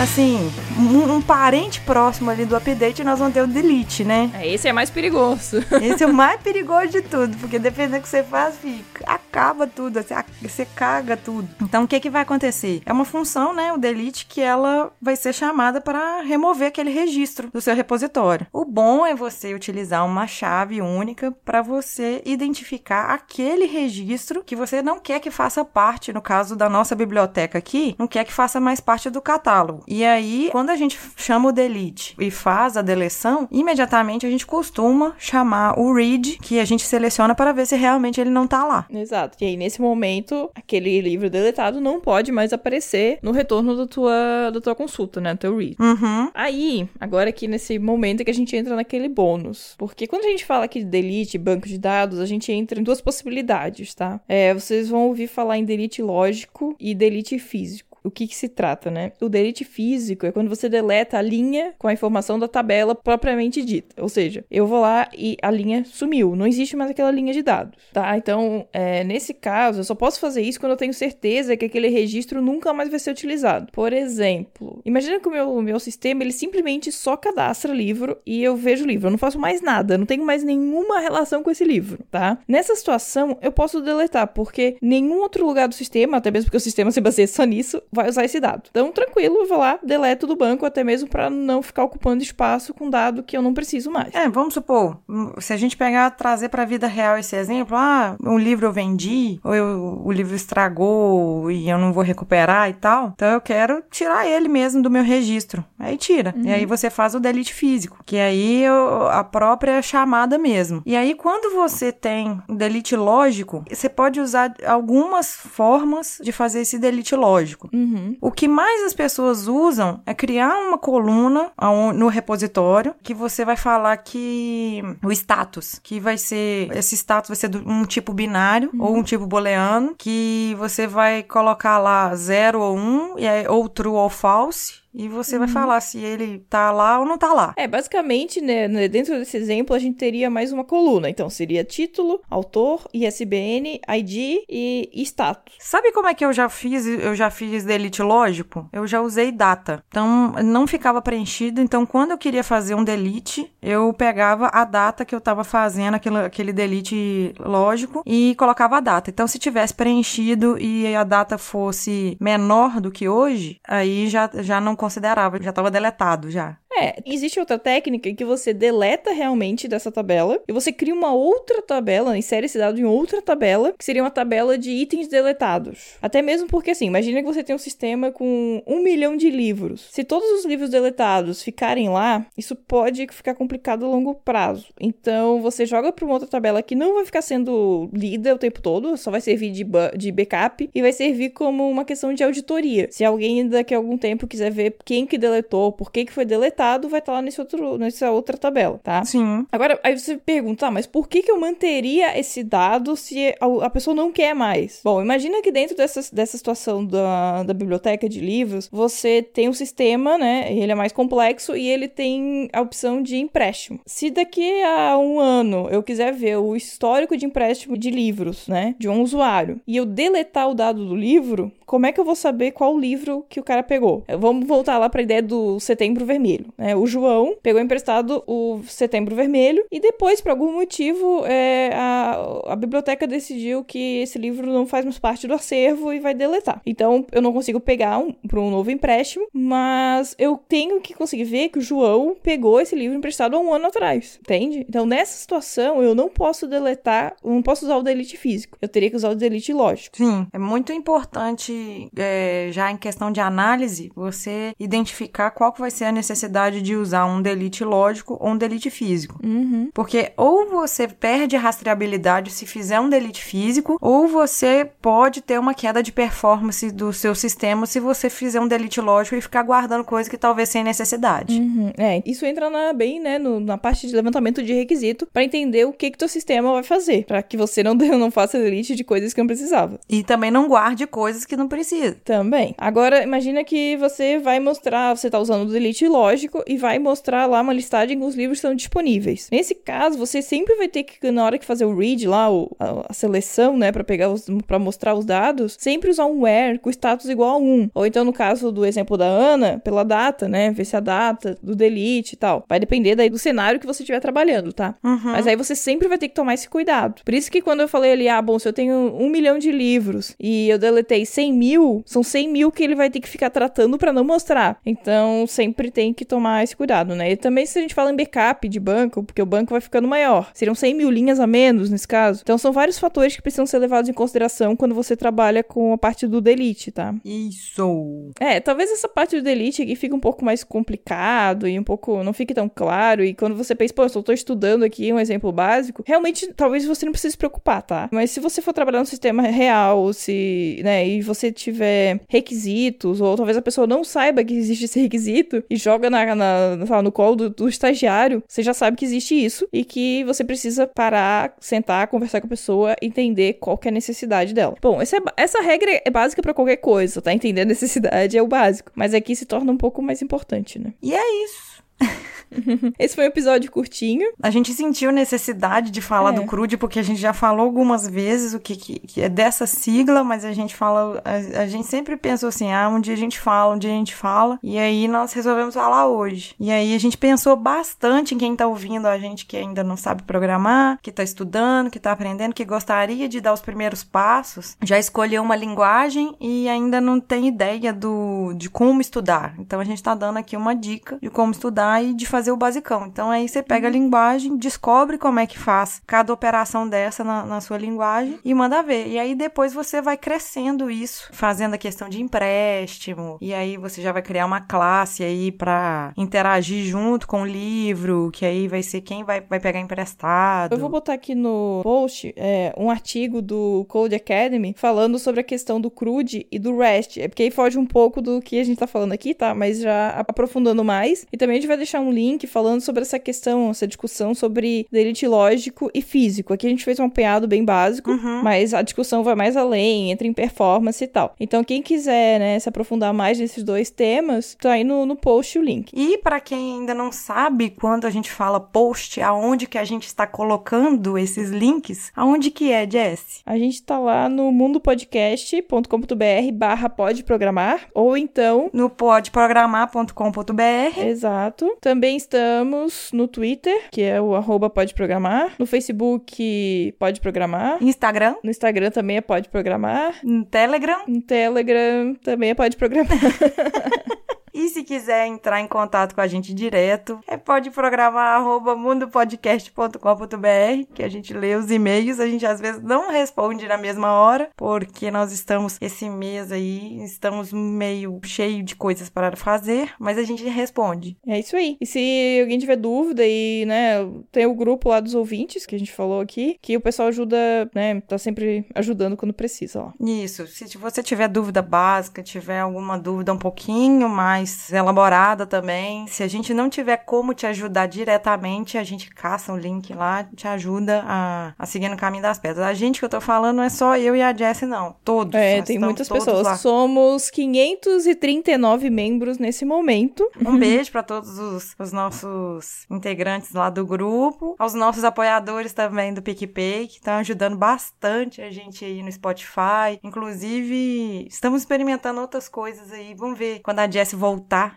Assim, 0.00 0.50
um, 0.78 1.16
um 1.16 1.20
parente 1.20 1.78
próximo 1.82 2.30
ali 2.30 2.46
do 2.46 2.56
update, 2.56 3.04
nós 3.04 3.18
vamos 3.18 3.34
ter 3.34 3.42
o 3.42 3.46
delete, 3.46 4.02
né? 4.02 4.30
É, 4.32 4.48
esse 4.48 4.66
é 4.66 4.72
mais 4.72 4.88
perigoso. 4.88 5.58
Esse 5.82 6.04
é 6.04 6.06
o 6.06 6.14
mais 6.14 6.40
perigoso 6.40 6.88
de 6.88 7.02
tudo, 7.02 7.36
porque 7.36 7.58
dependendo 7.58 7.98
do 7.98 8.02
que 8.02 8.08
você 8.08 8.22
faz, 8.22 8.54
fica, 8.56 9.04
acaba 9.30 9.66
tudo, 9.66 10.00
você, 10.42 10.64
caga 10.74 11.16
tudo. 11.16 11.48
Então, 11.62 11.84
o 11.84 11.88
que 11.88 12.00
que 12.00 12.10
vai 12.10 12.22
acontecer? 12.22 12.82
É 12.84 12.92
uma 12.92 13.04
função, 13.04 13.54
né, 13.54 13.72
o 13.72 13.78
delete, 13.78 14.26
que 14.26 14.40
ela 14.40 14.92
vai 15.00 15.14
ser 15.14 15.32
chamada 15.32 15.80
para 15.80 16.20
remover 16.22 16.68
aquele 16.68 16.90
registro 16.90 17.48
do 17.52 17.60
seu 17.60 17.74
repositório. 17.74 18.46
O 18.52 18.64
bom 18.64 19.06
é 19.06 19.14
você 19.14 19.54
utilizar 19.54 20.04
uma 20.04 20.26
chave 20.26 20.82
única 20.82 21.30
para 21.44 21.62
você 21.62 22.20
identificar 22.26 23.10
aquele 23.10 23.66
registro 23.66 24.42
que 24.42 24.56
você 24.56 24.82
não 24.82 24.98
quer 24.98 25.20
que 25.20 25.30
faça 25.30 25.64
parte, 25.64 26.12
no 26.12 26.20
caso 26.20 26.56
da 26.56 26.68
nossa 26.68 26.96
biblioteca 26.96 27.58
aqui, 27.58 27.94
não 27.98 28.08
quer 28.08 28.24
que 28.24 28.32
faça 28.32 28.58
mais 28.58 28.80
parte 28.80 29.08
do 29.10 29.20
catálogo. 29.20 29.84
E 29.86 30.04
aí, 30.04 30.48
quando 30.50 30.70
a 30.70 30.76
gente 30.76 30.98
chama 31.16 31.50
o 31.50 31.52
delete 31.52 32.16
e 32.18 32.30
faz 32.30 32.76
a 32.76 32.82
deleção, 32.82 33.46
imediatamente 33.50 34.26
a 34.26 34.30
gente 34.30 34.46
costuma 34.46 35.14
chamar 35.18 35.78
o 35.78 35.92
read, 35.94 36.38
que 36.42 36.58
a 36.58 36.64
gente 36.64 36.84
seleciona 36.84 37.34
para 37.34 37.52
ver 37.52 37.66
se 37.66 37.76
realmente 37.76 38.20
ele 38.20 38.30
não 38.30 38.46
tá 38.46 38.64
lá. 38.64 38.86
Exato. 38.90 39.19
E 39.40 39.44
aí, 39.44 39.56
nesse 39.56 39.80
momento, 39.80 40.50
aquele 40.54 41.00
livro 41.00 41.28
deletado 41.28 41.80
não 41.80 42.00
pode 42.00 42.30
mais 42.30 42.52
aparecer 42.52 43.18
no 43.22 43.32
retorno 43.32 43.76
da 43.76 43.86
tua, 43.86 44.50
da 44.50 44.60
tua 44.60 44.74
consulta, 44.74 45.20
né? 45.20 45.34
Do 45.34 45.38
teu 45.38 45.56
read. 45.56 45.76
Uhum. 45.78 46.30
Aí, 46.34 46.88
agora 46.98 47.30
aqui 47.30 47.48
nesse 47.48 47.78
momento 47.78 48.20
é 48.20 48.24
que 48.24 48.30
a 48.30 48.34
gente 48.34 48.54
entra 48.56 48.76
naquele 48.76 49.08
bônus. 49.08 49.74
Porque 49.78 50.06
quando 50.06 50.24
a 50.24 50.28
gente 50.28 50.44
fala 50.44 50.64
aqui 50.64 50.80
de 50.80 50.86
delete, 50.86 51.38
banco 51.38 51.66
de 51.66 51.78
dados, 51.78 52.18
a 52.20 52.26
gente 52.26 52.52
entra 52.52 52.80
em 52.80 52.82
duas 52.82 53.00
possibilidades, 53.00 53.94
tá? 53.94 54.20
É, 54.28 54.54
vocês 54.54 54.88
vão 54.88 55.08
ouvir 55.08 55.26
falar 55.26 55.58
em 55.58 55.64
delete 55.64 56.02
lógico 56.02 56.76
e 56.78 56.94
delete 56.94 57.38
físico. 57.38 57.89
O 58.02 58.10
que, 58.10 58.26
que 58.26 58.36
se 58.36 58.48
trata, 58.48 58.90
né? 58.90 59.12
O 59.20 59.28
delete 59.28 59.64
físico 59.64 60.26
é 60.26 60.32
quando 60.32 60.48
você 60.48 60.68
deleta 60.68 61.18
a 61.18 61.22
linha 61.22 61.74
com 61.78 61.88
a 61.88 61.92
informação 61.92 62.38
da 62.38 62.48
tabela 62.48 62.94
propriamente 62.94 63.62
dita. 63.62 64.00
Ou 64.00 64.08
seja, 64.08 64.44
eu 64.50 64.66
vou 64.66 64.80
lá 64.80 65.08
e 65.16 65.36
a 65.42 65.50
linha 65.50 65.84
sumiu, 65.84 66.34
não 66.34 66.46
existe 66.46 66.76
mais 66.76 66.90
aquela 66.90 67.10
linha 67.10 67.32
de 67.32 67.42
dados, 67.42 67.78
tá? 67.92 68.16
Então, 68.16 68.66
é, 68.72 69.04
nesse 69.04 69.34
caso, 69.34 69.80
eu 69.80 69.84
só 69.84 69.94
posso 69.94 70.20
fazer 70.20 70.42
isso 70.42 70.58
quando 70.58 70.72
eu 70.72 70.78
tenho 70.78 70.94
certeza 70.94 71.56
que 71.56 71.64
aquele 71.64 71.88
registro 71.88 72.40
nunca 72.42 72.72
mais 72.72 72.88
vai 72.88 72.98
ser 72.98 73.10
utilizado. 73.10 73.70
Por 73.72 73.92
exemplo, 73.92 74.80
imagina 74.84 75.20
que 75.20 75.28
o 75.28 75.32
meu, 75.32 75.62
meu 75.62 75.78
sistema 75.78 76.22
ele 76.22 76.32
simplesmente 76.32 76.90
só 76.90 77.16
cadastra 77.16 77.72
livro 77.72 78.16
e 78.24 78.42
eu 78.42 78.56
vejo 78.56 78.84
o 78.84 78.86
livro, 78.86 79.08
eu 79.08 79.10
não 79.10 79.18
faço 79.18 79.38
mais 79.38 79.60
nada, 79.60 79.98
não 79.98 80.06
tenho 80.06 80.24
mais 80.24 80.42
nenhuma 80.42 81.00
relação 81.00 81.42
com 81.42 81.50
esse 81.50 81.64
livro, 81.64 81.98
tá? 82.10 82.38
Nessa 82.48 82.74
situação, 82.74 83.38
eu 83.42 83.52
posso 83.52 83.80
deletar, 83.80 84.28
porque 84.28 84.76
nenhum 84.80 85.18
outro 85.20 85.46
lugar 85.46 85.68
do 85.68 85.74
sistema, 85.74 86.16
até 86.16 86.30
mesmo 86.30 86.46
porque 86.46 86.56
o 86.56 86.60
sistema 86.60 86.90
se 86.90 87.00
baseia 87.00 87.28
só 87.28 87.44
nisso, 87.44 87.82
vai 87.92 88.08
usar 88.08 88.24
esse 88.24 88.38
dado. 88.40 88.62
Então, 88.70 88.90
tranquilo, 88.92 89.38
eu 89.38 89.48
vou 89.48 89.58
lá, 89.58 89.78
deleto 89.82 90.26
do 90.26 90.36
banco, 90.36 90.64
até 90.66 90.82
mesmo 90.84 91.08
para 91.08 91.28
não 91.30 91.62
ficar 91.62 91.84
ocupando 91.84 92.22
espaço 92.22 92.72
com 92.74 92.88
dado 92.90 93.22
que 93.22 93.36
eu 93.36 93.42
não 93.42 93.52
preciso 93.54 93.90
mais. 93.90 94.14
É, 94.14 94.28
vamos 94.28 94.54
supor, 94.54 94.98
se 95.38 95.52
a 95.52 95.56
gente 95.56 95.76
pegar, 95.76 96.10
trazer 96.10 96.48
pra 96.48 96.64
vida 96.64 96.86
real 96.86 97.18
esse 97.18 97.34
exemplo, 97.36 97.76
ah, 97.76 98.16
um 98.24 98.38
livro 98.38 98.66
eu 98.66 98.72
vendi, 98.72 99.40
ou 99.44 99.54
eu, 99.54 100.02
o 100.04 100.12
livro 100.12 100.34
estragou 100.34 101.50
e 101.50 101.68
eu 101.68 101.78
não 101.78 101.92
vou 101.92 102.02
recuperar 102.02 102.68
e 102.68 102.74
tal, 102.74 103.12
então 103.14 103.28
eu 103.32 103.40
quero 103.40 103.82
tirar 103.90 104.26
ele 104.26 104.48
mesmo 104.48 104.82
do 104.82 104.90
meu 104.90 105.02
registro. 105.02 105.64
Aí 105.78 105.96
tira. 105.96 106.34
E 106.44 106.52
aí 106.52 106.66
você 106.66 106.90
faz 106.90 107.14
o 107.14 107.20
delete 107.20 107.52
físico, 107.54 107.98
que 108.04 108.16
aí 108.18 108.62
eu- 108.62 109.08
a 109.08 109.24
própria 109.24 109.80
chamada 109.82 110.38
mesmo. 110.38 110.82
E 110.86 110.96
aí 110.96 111.14
quando 111.14 111.54
você 111.54 111.90
tem 111.92 112.40
o 112.48 112.54
delete 112.54 112.94
lógico, 112.96 113.64
você 113.70 113.88
pode 113.88 114.20
usar 114.20 114.54
algumas 114.66 115.34
formas 115.34 116.18
de 116.22 116.32
fazer 116.32 116.60
esse 116.60 116.78
delete 116.78 117.14
lógico. 117.14 117.68
Uhum. 117.72 117.79
O 118.20 118.30
que 118.30 118.48
mais 118.48 118.84
as 118.84 118.94
pessoas 118.94 119.48
usam 119.48 120.00
é 120.06 120.14
criar 120.14 120.56
uma 120.68 120.78
coluna 120.78 121.50
no 121.94 122.08
repositório 122.08 122.94
que 123.02 123.14
você 123.14 123.44
vai 123.44 123.56
falar 123.56 123.96
que 123.98 124.82
o 125.02 125.10
status, 125.12 125.80
que 125.82 126.00
vai 126.00 126.18
ser 126.18 126.70
esse 126.76 126.94
status 126.96 127.28
vai 127.28 127.36
ser 127.36 127.50
um 127.66 127.84
tipo 127.84 128.12
binário 128.12 128.70
ou 128.78 128.96
um 128.96 129.02
tipo 129.02 129.26
booleano, 129.26 129.94
que 129.96 130.54
você 130.58 130.86
vai 130.86 131.22
colocar 131.22 131.78
lá 131.78 132.14
0 132.14 132.60
ou 132.60 132.76
1 132.76 132.80
um, 132.80 133.18
e 133.18 133.26
aí, 133.26 133.46
ou 133.48 133.68
true 133.68 133.94
ou 133.94 134.08
false. 134.08 134.79
E 134.94 135.08
você 135.08 135.38
vai 135.38 135.48
falar 135.48 135.80
se 135.80 135.98
ele 135.98 136.44
tá 136.48 136.70
lá 136.70 136.98
ou 136.98 137.06
não 137.06 137.16
tá 137.16 137.32
lá. 137.32 137.54
É, 137.56 137.66
basicamente, 137.68 138.40
né, 138.40 138.66
né, 138.66 138.88
dentro 138.88 139.18
desse 139.18 139.36
exemplo, 139.36 139.74
a 139.74 139.78
gente 139.78 139.96
teria 139.96 140.28
mais 140.28 140.52
uma 140.52 140.64
coluna. 140.64 141.08
Então, 141.08 141.30
seria 141.30 141.64
título, 141.64 142.20
autor, 142.28 142.88
ISBN, 142.92 143.80
ID 143.88 144.44
e 144.48 144.90
status. 144.94 145.54
Sabe 145.60 145.92
como 145.92 146.08
é 146.08 146.14
que 146.14 146.24
eu 146.24 146.32
já 146.32 146.48
fiz? 146.48 146.86
Eu 146.86 147.14
já 147.14 147.30
fiz 147.30 147.64
delete 147.64 148.02
lógico? 148.02 148.68
Eu 148.72 148.86
já 148.86 149.00
usei 149.00 149.30
data. 149.30 149.82
Então, 149.88 150.32
não 150.44 150.66
ficava 150.66 151.00
preenchido. 151.00 151.60
Então, 151.60 151.86
quando 151.86 152.10
eu 152.10 152.18
queria 152.18 152.42
fazer 152.42 152.74
um 152.74 152.84
delete, 152.84 153.50
eu 153.62 153.92
pegava 153.92 154.48
a 154.52 154.64
data 154.64 155.04
que 155.04 155.14
eu 155.14 155.20
tava 155.20 155.44
fazendo, 155.44 155.94
aquele, 155.94 156.18
aquele 156.18 156.52
delete 156.52 157.34
lógico, 157.38 158.02
e 158.04 158.34
colocava 158.36 158.78
a 158.78 158.80
data. 158.80 159.10
Então, 159.10 159.26
se 159.26 159.38
tivesse 159.38 159.74
preenchido 159.74 160.58
e 160.58 160.94
a 160.94 161.04
data 161.04 161.38
fosse 161.38 162.16
menor 162.20 162.80
do 162.80 162.90
que 162.90 163.08
hoje, 163.08 163.60
aí 163.66 164.08
já, 164.08 164.28
já 164.40 164.60
não 164.60 164.76
considerava, 164.80 165.38
já 165.42 165.52
tava 165.52 165.70
deletado 165.70 166.30
já. 166.30 166.56
É, 166.72 167.02
existe 167.04 167.40
outra 167.40 167.58
técnica 167.58 168.12
que 168.12 168.24
você 168.24 168.54
deleta 168.54 169.12
realmente 169.12 169.66
dessa 169.66 169.90
tabela 169.90 170.40
e 170.48 170.52
você 170.52 170.72
cria 170.72 170.94
uma 170.94 171.12
outra 171.12 171.60
tabela, 171.60 172.16
insere 172.16 172.46
esse 172.46 172.58
dado 172.58 172.78
em 172.78 172.84
outra 172.84 173.20
tabela, 173.20 173.74
que 173.76 173.84
seria 173.84 174.02
uma 174.02 174.10
tabela 174.10 174.56
de 174.56 174.70
itens 174.70 175.08
deletados. 175.08 175.96
Até 176.00 176.22
mesmo 176.22 176.46
porque, 176.46 176.70
assim, 176.70 176.86
imagina 176.86 177.20
que 177.20 177.26
você 177.26 177.42
tem 177.42 177.54
um 177.54 177.58
sistema 177.58 178.12
com 178.12 178.62
um 178.66 178.82
milhão 178.82 179.16
de 179.16 179.30
livros. 179.30 179.88
Se 179.90 180.04
todos 180.04 180.28
os 180.38 180.44
livros 180.44 180.70
deletados 180.70 181.42
ficarem 181.42 181.88
lá, 181.88 182.24
isso 182.38 182.54
pode 182.54 183.06
ficar 183.10 183.34
complicado 183.34 183.84
a 183.84 183.88
longo 183.88 184.14
prazo. 184.14 184.68
Então, 184.80 185.42
você 185.42 185.66
joga 185.66 185.92
para 185.92 186.04
uma 186.04 186.14
outra 186.14 186.28
tabela 186.28 186.62
que 186.62 186.74
não 186.74 186.94
vai 186.94 187.04
ficar 187.04 187.22
sendo 187.22 187.90
lida 187.92 188.34
o 188.34 188.38
tempo 188.38 188.62
todo, 188.62 188.96
só 188.96 189.10
vai 189.10 189.20
servir 189.20 189.50
de, 189.50 189.66
de 189.96 190.12
backup 190.12 190.70
e 190.72 190.82
vai 190.82 190.92
servir 190.92 191.30
como 191.30 191.68
uma 191.68 191.84
questão 191.84 192.14
de 192.14 192.22
auditoria. 192.22 192.88
Se 192.90 193.04
alguém 193.04 193.48
daqui 193.48 193.74
a 193.74 193.76
algum 193.76 193.98
tempo 193.98 194.26
quiser 194.26 194.50
ver 194.50 194.76
quem 194.84 195.04
que 195.04 195.18
deletou, 195.18 195.72
por 195.72 195.90
que 195.90 196.04
que 196.04 196.12
foi 196.12 196.24
deletado, 196.24 196.59
vai 196.88 197.00
estar 197.00 197.12
lá 197.12 197.22
nesse 197.22 197.40
outro, 197.40 197.78
nessa 197.78 198.10
outra 198.10 198.36
tabela, 198.36 198.80
tá? 198.82 199.04
Sim. 199.04 199.46
Agora, 199.50 199.78
aí 199.82 199.98
você 199.98 200.16
pergunta, 200.16 200.66
ah, 200.66 200.70
mas 200.70 200.86
por 200.86 201.08
que, 201.08 201.22
que 201.22 201.30
eu 201.30 201.40
manteria 201.40 202.18
esse 202.18 202.42
dado 202.42 202.96
se 202.96 203.34
a, 203.40 203.66
a 203.66 203.70
pessoa 203.70 203.94
não 203.94 204.12
quer 204.12 204.34
mais? 204.34 204.80
Bom, 204.84 205.00
imagina 205.00 205.42
que 205.42 205.50
dentro 205.50 205.76
dessa, 205.76 206.00
dessa 206.14 206.36
situação 206.36 206.84
da, 206.84 207.42
da 207.42 207.54
biblioteca 207.54 208.08
de 208.08 208.20
livros, 208.20 208.68
você 208.70 209.22
tem 209.22 209.48
um 209.48 209.52
sistema, 209.52 210.18
né? 210.18 210.52
Ele 210.52 210.72
é 210.72 210.74
mais 210.74 210.92
complexo 210.92 211.56
e 211.56 211.68
ele 211.68 211.88
tem 211.88 212.48
a 212.52 212.60
opção 212.60 213.02
de 213.02 213.16
empréstimo. 213.16 213.80
Se 213.86 214.10
daqui 214.10 214.62
a 214.62 214.98
um 214.98 215.18
ano 215.18 215.68
eu 215.70 215.82
quiser 215.82 216.12
ver 216.12 216.36
o 216.36 216.56
histórico 216.56 217.16
de 217.16 217.26
empréstimo 217.26 217.76
de 217.76 217.90
livros, 217.90 218.48
né? 218.48 218.74
De 218.78 218.88
um 218.88 219.02
usuário, 219.02 219.60
e 219.66 219.76
eu 219.76 219.84
deletar 219.84 220.48
o 220.48 220.54
dado 220.54 220.84
do 220.84 220.94
livro, 220.94 221.52
como 221.66 221.86
é 221.86 221.92
que 221.92 222.00
eu 222.00 222.04
vou 222.04 222.16
saber 222.16 222.50
qual 222.50 222.78
livro 222.78 223.24
que 223.28 223.38
o 223.38 223.44
cara 223.44 223.62
pegou? 223.62 224.04
Vamos 224.18 224.46
voltar 224.46 224.78
lá 224.78 224.88
para 224.88 225.00
a 225.00 225.04
ideia 225.04 225.22
do 225.22 225.60
setembro 225.60 226.04
vermelho. 226.04 226.46
Né? 226.56 226.74
O 226.76 226.86
João 226.86 227.36
pegou 227.42 227.60
emprestado 227.60 228.22
o 228.26 228.60
setembro 228.66 229.14
vermelho 229.14 229.64
e 229.70 229.80
depois, 229.80 230.20
por 230.20 230.30
algum 230.30 230.52
motivo, 230.52 231.24
é, 231.26 231.70
a, 231.74 232.52
a 232.52 232.56
biblioteca 232.56 233.06
decidiu 233.06 233.64
que 233.64 234.00
esse 234.00 234.18
livro 234.18 234.46
não 234.46 234.66
faz 234.66 234.84
mais 234.84 234.98
parte 234.98 235.26
do 235.26 235.34
acervo 235.34 235.92
e 235.92 236.00
vai 236.00 236.14
deletar. 236.14 236.60
Então, 236.64 237.06
eu 237.12 237.22
não 237.22 237.32
consigo 237.32 237.60
pegar 237.60 237.98
um, 237.98 238.12
para 238.12 238.40
um 238.40 238.50
novo 238.50 238.70
empréstimo, 238.70 239.26
mas 239.32 240.14
eu 240.18 240.36
tenho 240.48 240.80
que 240.80 240.94
conseguir 240.94 241.24
ver 241.24 241.48
que 241.48 241.58
o 241.58 241.62
João 241.62 242.16
pegou 242.22 242.60
esse 242.60 242.74
livro 242.74 242.96
emprestado 242.96 243.36
há 243.36 243.40
um 243.40 243.52
ano 243.52 243.66
atrás, 243.66 244.18
entende? 244.20 244.64
Então, 244.68 244.86
nessa 244.86 245.16
situação, 245.16 245.82
eu 245.82 245.94
não 245.94 246.08
posso 246.08 246.46
deletar, 246.46 247.14
não 247.24 247.42
posso 247.42 247.64
usar 247.64 247.76
o 247.76 247.82
delete 247.82 248.16
físico. 248.16 248.58
Eu 248.60 248.68
teria 248.68 248.90
que 248.90 248.96
usar 248.96 249.10
o 249.10 249.14
delete 249.14 249.52
lógico. 249.52 249.96
Sim, 249.96 250.26
é 250.32 250.38
muito 250.38 250.72
importante, 250.72 251.88
é, 251.96 252.48
já 252.52 252.70
em 252.70 252.76
questão 252.76 253.10
de 253.10 253.20
análise, 253.20 253.90
você 253.94 254.52
identificar 254.58 255.30
qual 255.30 255.52
que 255.52 255.60
vai 255.60 255.70
ser 255.70 255.84
a 255.84 255.92
necessidade 255.92 256.39
de 256.48 256.74
usar 256.76 257.04
um 257.06 257.20
delete 257.20 257.62
lógico 257.64 258.16
ou 258.20 258.30
um 258.30 258.36
delete 258.36 258.70
físico. 258.70 259.18
Uhum. 259.22 259.68
Porque 259.74 260.12
ou 260.16 260.48
você 260.48 260.88
perde 260.88 261.36
a 261.36 261.40
rastreabilidade 261.40 262.30
se 262.30 262.46
fizer 262.46 262.80
um 262.80 262.88
delete 262.88 263.22
físico, 263.22 263.76
ou 263.80 264.08
você 264.08 264.68
pode 264.80 265.20
ter 265.20 265.38
uma 265.38 265.54
queda 265.54 265.82
de 265.82 265.92
performance 265.92 266.70
do 266.70 266.92
seu 266.92 267.14
sistema 267.14 267.66
se 267.66 267.78
você 267.80 268.08
fizer 268.08 268.40
um 268.40 268.48
delete 268.48 268.80
lógico 268.80 269.16
e 269.16 269.20
ficar 269.20 269.42
guardando 269.42 269.84
coisa 269.84 270.08
que 270.08 270.16
talvez 270.18 270.48
sem 270.48 270.64
necessidade. 270.64 271.38
Uhum, 271.40 271.72
É, 271.76 272.02
isso 272.06 272.24
entra 272.24 272.48
na, 272.50 272.72
bem, 272.72 273.00
né, 273.00 273.18
no- 273.18 273.40
na 273.40 273.58
parte 273.58 273.86
de 273.86 273.94
levantamento 273.94 274.42
de 274.42 274.52
requisito 274.52 275.06
pra 275.12 275.22
entender 275.24 275.64
o 275.66 275.72
que 275.72 275.90
que 275.90 275.98
teu 275.98 276.08
sistema 276.08 276.52
vai 276.52 276.62
fazer, 276.62 277.04
Pra 277.06 277.22
que 277.22 277.36
você 277.36 277.62
não, 277.62 277.74
não 277.98 278.10
faça 278.10 278.38
delete 278.38 278.74
de 278.74 278.84
coisas 278.84 279.12
que 279.12 279.20
não 279.20 279.26
precisava. 279.26 279.78
E 279.88 280.02
também 280.02 280.30
não 280.30 280.46
guarde 280.48 280.86
coisas 280.86 281.24
que 281.24 281.36
não 281.36 281.48
precisa. 281.48 281.96
Também. 282.04 282.54
Agora, 282.58 283.02
imagina 283.02 283.42
que 283.44 283.76
você 283.76 284.18
vai 284.18 284.38
mostrar, 284.40 284.96
você 284.96 285.10
tá 285.10 285.18
usando 285.18 285.48
o 285.48 285.52
delete 285.52 285.86
lógico 285.88 286.29
e 286.46 286.56
vai 286.56 286.78
mostrar 286.78 287.26
lá 287.26 287.40
uma 287.40 287.52
listagem 287.52 287.98
com 287.98 288.06
os 288.06 288.14
livros 288.14 288.38
que 288.40 288.46
estão 288.46 288.54
disponíveis. 288.54 289.28
Nesse 289.30 289.54
caso, 289.54 289.98
você 289.98 290.22
sempre 290.22 290.54
vai 290.56 290.68
ter 290.68 290.82
que, 290.84 291.10
na 291.10 291.24
hora 291.24 291.38
que 291.38 291.44
fazer 291.44 291.64
o 291.64 291.76
read 291.76 292.06
lá, 292.06 292.30
o- 292.30 292.54
a, 292.58 292.86
a 292.90 292.92
seleção, 292.92 293.56
né, 293.56 293.72
pra 293.72 293.84
pegar 293.84 294.10
os, 294.10 294.26
para 294.46 294.58
mostrar 294.58 294.94
os 294.94 295.04
dados, 295.04 295.56
sempre 295.58 295.90
usar 295.90 296.06
um 296.06 296.22
where 296.22 296.58
com 296.58 296.70
status 296.70 297.08
igual 297.08 297.30
a 297.30 297.38
1. 297.38 297.70
Ou 297.74 297.86
então, 297.86 298.04
no 298.04 298.12
caso 298.12 298.50
do 298.52 298.64
exemplo 298.64 298.96
da 298.96 299.06
Ana, 299.06 299.58
pela 299.62 299.84
data, 299.84 300.28
né, 300.28 300.50
ver 300.50 300.64
se 300.64 300.76
a 300.76 300.80
data 300.80 301.36
do 301.42 301.54
delete 301.54 302.12
e 302.12 302.16
tal. 302.16 302.44
Vai 302.48 302.60
depender 302.60 302.94
daí 302.94 303.08
do 303.10 303.18
cenário 303.18 303.58
que 303.60 303.66
você 303.66 303.82
estiver 303.82 304.00
trabalhando, 304.00 304.52
tá? 304.52 304.74
Mas 305.12 305.26
aí 305.26 305.36
você 305.36 305.54
sempre 305.54 305.88
vai 305.88 305.98
ter 305.98 306.08
que 306.08 306.14
tomar 306.14 306.34
esse 306.34 306.48
cuidado. 306.48 307.02
Por 307.04 307.14
isso 307.14 307.30
que 307.30 307.40
quando 307.42 307.60
eu 307.60 307.68
falei 307.68 307.92
ali, 307.92 308.08
ah, 308.08 308.20
bom, 308.22 308.38
se 308.38 308.46
eu 308.48 308.52
tenho 308.52 308.74
um 308.98 309.08
milhão 309.08 309.38
de 309.38 309.50
livros 309.50 310.14
e 310.20 310.48
eu 310.48 310.58
deletei 310.58 311.04
100 311.06 311.32
mil, 311.32 311.82
são 311.86 312.02
100 312.02 312.28
mil 312.28 312.50
que 312.52 312.62
ele 312.62 312.74
vai 312.74 312.90
ter 312.90 313.00
que 313.00 313.08
ficar 313.08 313.30
tratando 313.30 313.78
pra 313.78 313.92
não 313.92 314.04
mostrar. 314.04 314.58
Então, 314.64 315.26
sempre 315.26 315.70
tem 315.70 315.92
que 315.92 316.04
tomar 316.04 316.19
esse 316.42 316.56
cuidado, 316.56 316.94
né? 316.94 317.12
E 317.12 317.16
também 317.16 317.44
se 317.44 317.58
a 317.58 317.62
gente 317.62 317.74
fala 317.74 317.92
em 317.92 317.96
backup 317.96 318.48
de 318.48 318.58
banco, 318.58 319.02
porque 319.02 319.20
o 319.20 319.26
banco 319.26 319.52
vai 319.52 319.60
ficando 319.60 319.86
maior. 319.86 320.30
Seriam 320.34 320.54
100 320.54 320.74
mil 320.74 320.90
linhas 320.90 321.20
a 321.20 321.26
menos 321.26 321.70
nesse 321.70 321.86
caso. 321.86 322.20
Então, 322.22 322.38
são 322.38 322.52
vários 322.52 322.78
fatores 322.78 323.14
que 323.14 323.22
precisam 323.22 323.46
ser 323.46 323.58
levados 323.58 323.88
em 323.88 323.92
consideração 323.92 324.56
quando 324.56 324.74
você 324.74 324.96
trabalha 324.96 325.42
com 325.42 325.72
a 325.72 325.78
parte 325.78 326.06
do 326.06 326.20
delete, 326.20 326.72
tá? 326.72 326.94
Isso. 327.04 328.10
É, 328.18 328.40
talvez 328.40 328.70
essa 328.70 328.88
parte 328.88 329.10
formato 329.10 329.22
de 329.22 329.30
Elite 329.30 329.62
aqui 329.62 329.74
fica 329.74 329.94
um 329.94 330.00
pouco 330.00 330.24
mais 330.24 330.44
complicado 330.44 331.48
e 331.48 331.58
um 331.58 331.64
pouco 331.64 332.02
não 332.02 332.12
fica 332.12 332.34
tão 332.34 332.48
claro. 332.48 333.04
E 333.04 333.14
quando 333.14 333.36
você 333.36 333.54
pensa, 333.54 333.74
pô, 333.74 333.82
eu 333.82 333.88
só 333.88 334.02
tô 334.02 334.12
estudando 334.12 334.62
aqui 334.62 334.92
um 334.92 334.98
exemplo 334.98 335.32
básico, 335.32 335.82
realmente 335.86 336.32
talvez 336.34 336.64
você 336.64 336.84
não 336.84 336.92
precise 336.92 337.12
se 337.12 337.18
preocupar, 337.18 337.62
tá? 337.62 337.88
Mas 337.92 338.10
se 338.10 338.20
você 338.20 338.40
for 338.40 338.52
trabalhar 338.52 338.80
no 338.80 338.86
sistema 338.86 339.22
real, 339.22 339.92
se, 339.92 340.60
né, 340.62 340.86
e 340.86 341.02
você 341.02 341.32
tiver 341.32 342.00
requisitos, 342.08 343.00
ou 343.00 343.16
talvez 343.16 343.36
a 343.36 343.42
pessoa 343.42 343.66
não 343.66 343.82
saiba 343.82 344.24
que 344.24 344.34
existe 344.34 344.64
esse 344.64 344.80
requisito 344.80 345.42
e 345.50 345.56
joga 345.56 345.90
na, 345.90 346.09
na, 346.14 346.56
na 346.56 346.82
no 346.82 346.92
colo 346.92 347.16
do, 347.16 347.30
do 347.30 347.48
estagiário, 347.48 348.22
você 348.26 348.42
já 348.42 348.54
sabe 348.54 348.76
que 348.76 348.84
existe 348.84 349.14
isso 349.14 349.48
e 349.52 349.64
que 349.64 350.04
você 350.04 350.24
precisa 350.24 350.66
parar, 350.66 351.34
sentar, 351.40 351.86
conversar 351.88 352.20
com 352.20 352.26
a 352.26 352.30
pessoa, 352.30 352.76
entender 352.80 353.34
qual 353.34 353.58
é 353.64 353.68
a 353.68 353.72
necessidade 353.72 354.34
dela. 354.34 354.54
Bom, 354.60 354.80
essa, 354.80 354.96
é, 354.96 355.00
essa 355.16 355.40
regra 355.40 355.82
é 355.84 355.90
básica 355.90 356.22
para 356.22 356.34
qualquer 356.34 356.56
coisa, 356.56 357.00
tá? 357.00 357.12
Entender 357.12 357.42
a 357.42 357.44
necessidade 357.44 358.16
é 358.16 358.22
o 358.22 358.26
básico. 358.26 358.72
Mas 358.74 358.94
aqui 358.94 359.14
se 359.14 359.26
torna 359.26 359.52
um 359.52 359.56
pouco 359.56 359.82
mais 359.82 360.02
importante, 360.02 360.58
né? 360.58 360.72
E 360.82 360.94
é 360.94 361.24
isso. 361.24 361.62
Esse 362.78 362.94
foi 362.94 363.04
um 363.04 363.08
episódio 363.08 363.50
curtinho. 363.50 364.06
A 364.22 364.30
gente 364.30 364.52
sentiu 364.54 364.90
necessidade 364.92 365.70
de 365.70 365.80
falar 365.80 366.10
É. 366.10 366.16
do 366.16 366.24
CRUD, 366.24 366.56
porque 366.56 366.78
a 366.78 366.82
gente 366.82 367.00
já 367.00 367.12
falou 367.12 367.44
algumas 367.46 367.88
vezes 367.88 368.34
o 368.34 368.40
que, 368.40 368.56
que, 368.56 368.78
que 368.80 369.00
é 369.02 369.08
dessa 369.08 369.46
sigla, 369.46 370.02
mas 370.04 370.24
a 370.24 370.32
gente 370.32 370.54
fala. 370.54 371.02
A, 371.04 371.42
a 371.42 371.46
gente 371.46 371.66
sempre 371.66 371.96
pensou 371.96 372.28
assim: 372.28 372.52
ah, 372.52 372.68
um 372.68 372.80
dia 372.80 372.94
a 372.94 372.96
gente 372.96 373.18
fala, 373.18 373.54
um 373.54 373.58
dia 373.58 373.70
a 373.70 373.74
gente 373.74 373.94
fala. 373.94 374.38
E 374.42 374.58
aí 374.58 374.86
nós 374.88 375.12
resolvemos 375.12 375.54
falar 375.54 375.86
hoje. 375.86 376.34
E 376.38 376.50
aí 376.50 376.74
a 376.74 376.78
gente 376.78 376.96
pensou 376.96 377.36
bastante 377.36 378.14
em 378.14 378.18
quem 378.18 378.36
tá 378.36 378.46
ouvindo 378.46 378.86
a 378.86 378.98
gente 378.98 379.26
que 379.26 379.36
ainda 379.36 379.62
não 379.64 379.76
sabe 379.76 380.02
programar, 380.02 380.78
que 380.82 380.92
tá 380.92 381.02
estudando, 381.02 381.70
que 381.70 381.78
tá 381.80 381.92
aprendendo, 381.92 382.34
que 382.34 382.44
gostaria 382.44 383.08
de 383.08 383.20
dar 383.20 383.32
os 383.32 383.40
primeiros 383.40 383.82
passos, 383.82 384.56
já 384.62 384.78
escolheu 384.78 385.22
uma 385.22 385.36
linguagem 385.36 386.14
e 386.20 386.48
ainda 386.48 386.80
não 386.80 387.00
tem 387.00 387.26
ideia 387.28 387.72
do, 387.72 388.32
de 388.36 388.48
como 388.48 388.80
estudar. 388.80 389.34
Então 389.38 389.60
a 389.60 389.64
gente 389.64 389.82
tá 389.82 389.94
dando 389.94 390.18
aqui 390.18 390.36
uma 390.36 390.54
dica 390.54 390.98
de 391.00 391.10
como 391.10 391.32
estudar 391.32 391.82
e 391.82 391.94
de 391.94 392.06
fazer 392.06 392.19
o 392.28 392.36
basicão. 392.36 392.86
Então 392.86 393.10
aí 393.10 393.28
você 393.28 393.42
pega 393.42 393.68
a 393.68 393.70
linguagem, 393.70 394.36
descobre 394.36 394.98
como 394.98 395.20
é 395.20 395.26
que 395.26 395.38
faz 395.38 395.80
cada 395.86 396.12
operação 396.12 396.68
dessa 396.68 397.04
na, 397.04 397.24
na 397.24 397.40
sua 397.40 397.56
linguagem 397.56 398.18
e 398.24 398.34
manda 398.34 398.62
ver. 398.62 398.88
E 398.88 398.98
aí 398.98 399.14
depois 399.14 399.52
você 399.52 399.80
vai 399.80 399.96
crescendo 399.96 400.70
isso, 400.70 401.08
fazendo 401.12 401.54
a 401.54 401.58
questão 401.58 401.88
de 401.88 402.02
empréstimo. 402.02 403.18
E 403.20 403.32
aí 403.32 403.56
você 403.56 403.80
já 403.80 403.92
vai 403.92 404.02
criar 404.02 404.26
uma 404.26 404.40
classe 404.40 405.02
aí 405.02 405.30
pra 405.30 405.92
interagir 405.96 406.64
junto 406.64 407.06
com 407.06 407.22
o 407.22 407.26
livro, 407.26 408.10
que 408.12 408.24
aí 408.24 408.48
vai 408.48 408.62
ser 408.62 408.80
quem 408.80 409.04
vai, 409.04 409.20
vai 409.20 409.38
pegar 409.38 409.60
emprestado. 409.60 410.52
Eu 410.52 410.58
vou 410.58 410.68
botar 410.68 410.94
aqui 410.94 411.14
no 411.14 411.60
post 411.62 412.12
é, 412.16 412.52
um 412.56 412.70
artigo 412.70 413.22
do 413.22 413.64
Code 413.68 413.94
Academy 413.94 414.54
falando 414.56 414.98
sobre 414.98 415.20
a 415.20 415.24
questão 415.24 415.60
do 415.60 415.70
CRUD 415.70 416.26
e 416.30 416.38
do 416.38 416.58
REST. 416.58 417.00
É 417.00 417.08
porque 417.08 417.22
aí 417.22 417.30
foge 417.30 417.58
um 417.58 417.66
pouco 417.66 418.00
do 418.00 418.20
que 418.20 418.40
a 418.40 418.44
gente 418.44 418.58
tá 418.58 418.66
falando 418.66 418.92
aqui, 418.92 419.14
tá? 419.14 419.34
Mas 419.34 419.60
já 419.60 419.90
aprofundando 419.90 420.64
mais. 420.64 421.06
E 421.12 421.16
também 421.16 421.36
a 421.36 421.40
gente 421.40 421.48
vai 421.48 421.56
deixar 421.56 421.80
um 421.80 421.90
link 421.90 422.09
falando 422.26 422.60
sobre 422.60 422.82
essa 422.82 422.98
questão, 422.98 423.50
essa 423.50 423.66
discussão 423.66 424.14
sobre 424.14 424.66
delete 424.70 425.06
lógico 425.06 425.70
e 425.74 425.82
físico. 425.82 426.32
Aqui 426.32 426.46
a 426.46 426.50
gente 426.50 426.64
fez 426.64 426.78
um 426.78 426.84
apanhado 426.84 427.26
bem 427.26 427.44
básico, 427.44 427.90
mas 428.22 428.54
a 428.54 428.62
discussão 428.62 429.02
vai 429.02 429.14
mais 429.14 429.36
além, 429.36 429.90
entra 429.90 430.06
em 430.06 430.12
performance 430.12 430.82
e 430.82 430.86
tal. 430.86 431.14
Então 431.18 431.44
quem 431.44 431.62
quiser, 431.62 432.18
né, 432.18 432.38
se 432.38 432.48
aprofundar 432.48 432.92
mais 432.92 433.18
nesses 433.18 433.42
dois 433.42 433.70
temas, 433.70 434.36
tá 434.40 434.52
aí 434.52 434.64
no, 434.64 434.86
no 434.86 434.96
post 434.96 435.38
o 435.38 435.42
link. 435.42 435.72
E 435.74 435.98
para 435.98 436.20
quem 436.20 436.60
ainda 436.60 436.74
não 436.74 436.92
sabe, 436.92 437.50
quando 437.50 437.86
a 437.86 437.90
gente 437.90 438.10
fala 438.10 438.40
post, 438.40 439.00
aonde 439.00 439.46
que 439.46 439.58
a 439.58 439.64
gente 439.64 439.86
está 439.86 440.06
colocando 440.06 440.98
esses 440.98 441.30
links, 441.30 441.90
aonde 441.94 442.30
que 442.30 442.52
é, 442.52 442.68
Jess? 442.68 443.22
A 443.24 443.38
gente 443.38 443.62
tá 443.62 443.78
lá 443.78 444.08
no 444.08 444.32
mundopodcast.com.br 444.32 446.32
barra 446.32 446.68
pode 446.68 447.04
programar, 447.04 447.68
ou 447.74 447.96
então 447.96 448.50
No 448.52 448.70
podprogramar.com.br. 448.70 450.80
Exato. 450.80 451.56
Também 451.60 451.96
estamos 452.02 452.90
no 452.92 453.06
Twitter, 453.06 453.54
que 453.70 453.82
é 453.82 454.00
o 454.00 454.14
arroba 454.14 454.48
pode 454.50 454.74
programar. 454.74 455.34
No 455.38 455.46
Facebook, 455.46 456.74
pode 456.78 457.00
programar. 457.00 457.62
Instagram, 457.62 458.14
No 458.24 458.30
Instagram 458.30 458.70
também 458.70 458.96
é 458.98 459.00
pode 459.00 459.28
programar. 459.28 459.94
no 460.02 460.24
Telegram. 460.24 460.82
No 460.86 461.00
Telegram 461.02 461.94
também 462.02 462.30
é 462.30 462.34
pode 462.34 462.56
programar. 462.56 462.88
E 464.40 464.48
se 464.48 464.64
quiser 464.64 465.06
entrar 465.06 465.38
em 465.38 465.46
contato 465.46 465.94
com 465.94 466.00
a 466.00 466.06
gente 466.06 466.32
direto, 466.32 466.98
é 467.06 467.18
pode 467.18 467.50
programar 467.50 468.16
arroba 468.16 468.56
mundopodcast.com.br, 468.56 470.72
que 470.72 470.82
a 470.82 470.88
gente 470.88 471.12
lê 471.12 471.34
os 471.34 471.50
e-mails, 471.50 472.00
a 472.00 472.06
gente 472.06 472.24
às 472.24 472.40
vezes 472.40 472.62
não 472.62 472.90
responde 472.90 473.46
na 473.46 473.58
mesma 473.58 473.92
hora, 473.92 474.30
porque 474.34 474.90
nós 474.90 475.12
estamos 475.12 475.58
esse 475.60 475.90
mês 475.90 476.32
aí, 476.32 476.82
estamos 476.82 477.34
meio 477.34 478.00
cheio 478.02 478.42
de 478.42 478.56
coisas 478.56 478.88
para 478.88 479.14
fazer, 479.14 479.74
mas 479.78 479.98
a 479.98 480.04
gente 480.04 480.26
responde. 480.26 480.96
É 481.06 481.20
isso 481.20 481.36
aí. 481.36 481.58
E 481.60 481.66
se 481.66 482.18
alguém 482.22 482.38
tiver 482.38 482.56
dúvida 482.56 483.06
e, 483.06 483.44
né, 483.44 483.86
tem 484.10 484.24
o 484.24 484.34
grupo 484.34 484.70
lá 484.70 484.80
dos 484.80 484.94
ouvintes, 484.94 485.44
que 485.44 485.54
a 485.54 485.58
gente 485.58 485.70
falou 485.70 486.00
aqui, 486.00 486.38
que 486.40 486.56
o 486.56 486.62
pessoal 486.62 486.88
ajuda, 486.88 487.18
né, 487.54 487.82
tá 487.82 487.98
sempre 487.98 488.46
ajudando 488.54 488.96
quando 488.96 489.12
precisa, 489.12 489.64
ó. 489.64 489.72
Isso, 489.78 490.26
se 490.26 490.56
você 490.56 490.82
tiver 490.82 491.08
dúvida 491.08 491.42
básica, 491.42 492.02
tiver 492.02 492.40
alguma 492.40 492.78
dúvida 492.78 493.12
um 493.12 493.18
pouquinho 493.18 493.86
mais 493.86 494.29
elaborada 494.52 495.26
também, 495.26 495.86
se 495.86 496.02
a 496.02 496.08
gente 496.08 496.32
não 496.34 496.48
tiver 496.48 496.78
como 496.78 497.14
te 497.14 497.26
ajudar 497.26 497.66
diretamente, 497.66 498.58
a 498.58 498.64
gente 498.64 498.90
caça 498.90 499.32
um 499.32 499.36
link 499.36 499.72
lá, 499.72 500.04
te 500.14 500.28
ajuda 500.28 500.84
a, 500.86 501.32
a 501.38 501.46
seguir 501.46 501.68
no 501.68 501.76
caminho 501.76 502.02
das 502.02 502.18
pedras. 502.18 502.46
A 502.46 502.54
gente 502.54 502.78
que 502.78 502.84
eu 502.84 502.88
tô 502.88 503.00
falando 503.00 503.36
não 503.36 503.44
é 503.44 503.48
só 503.48 503.76
eu 503.76 503.96
e 503.96 504.02
a 504.02 504.14
Jessie, 504.14 504.46
não. 504.46 504.76
Todos. 504.84 505.14
É, 505.14 505.42
tem 505.42 505.58
muitas 505.58 505.88
pessoas. 505.88 506.24
lá. 506.24 506.36
Somos 506.36 507.10
539 507.10 508.70
membros 508.70 509.18
nesse 509.18 509.44
momento. 509.44 510.08
Um 510.24 510.38
beijo 510.38 510.70
para 510.70 510.82
todos 510.82 511.18
os, 511.18 511.54
os 511.58 511.72
nossos 511.72 512.66
integrantes 512.70 513.32
lá 513.32 513.50
do 513.50 513.66
grupo, 513.66 514.36
aos 514.38 514.54
nossos 514.54 514.84
apoiadores 514.84 515.52
também 515.52 515.94
do 515.94 516.02
PicPay, 516.02 516.66
que 516.66 516.74
estão 516.74 516.94
ajudando 516.94 517.36
bastante 517.36 518.20
a 518.20 518.30
gente 518.30 518.64
aí 518.64 518.82
no 518.82 518.92
Spotify. 518.92 519.78
Inclusive, 519.82 521.06
estamos 521.08 521.42
experimentando 521.42 522.00
outras 522.00 522.28
coisas 522.28 522.72
aí. 522.72 522.94
Vamos 522.94 523.18
ver 523.18 523.40
quando 523.40 523.60
a 523.60 523.70
Jessie 523.70 523.96
voltar 523.96 524.09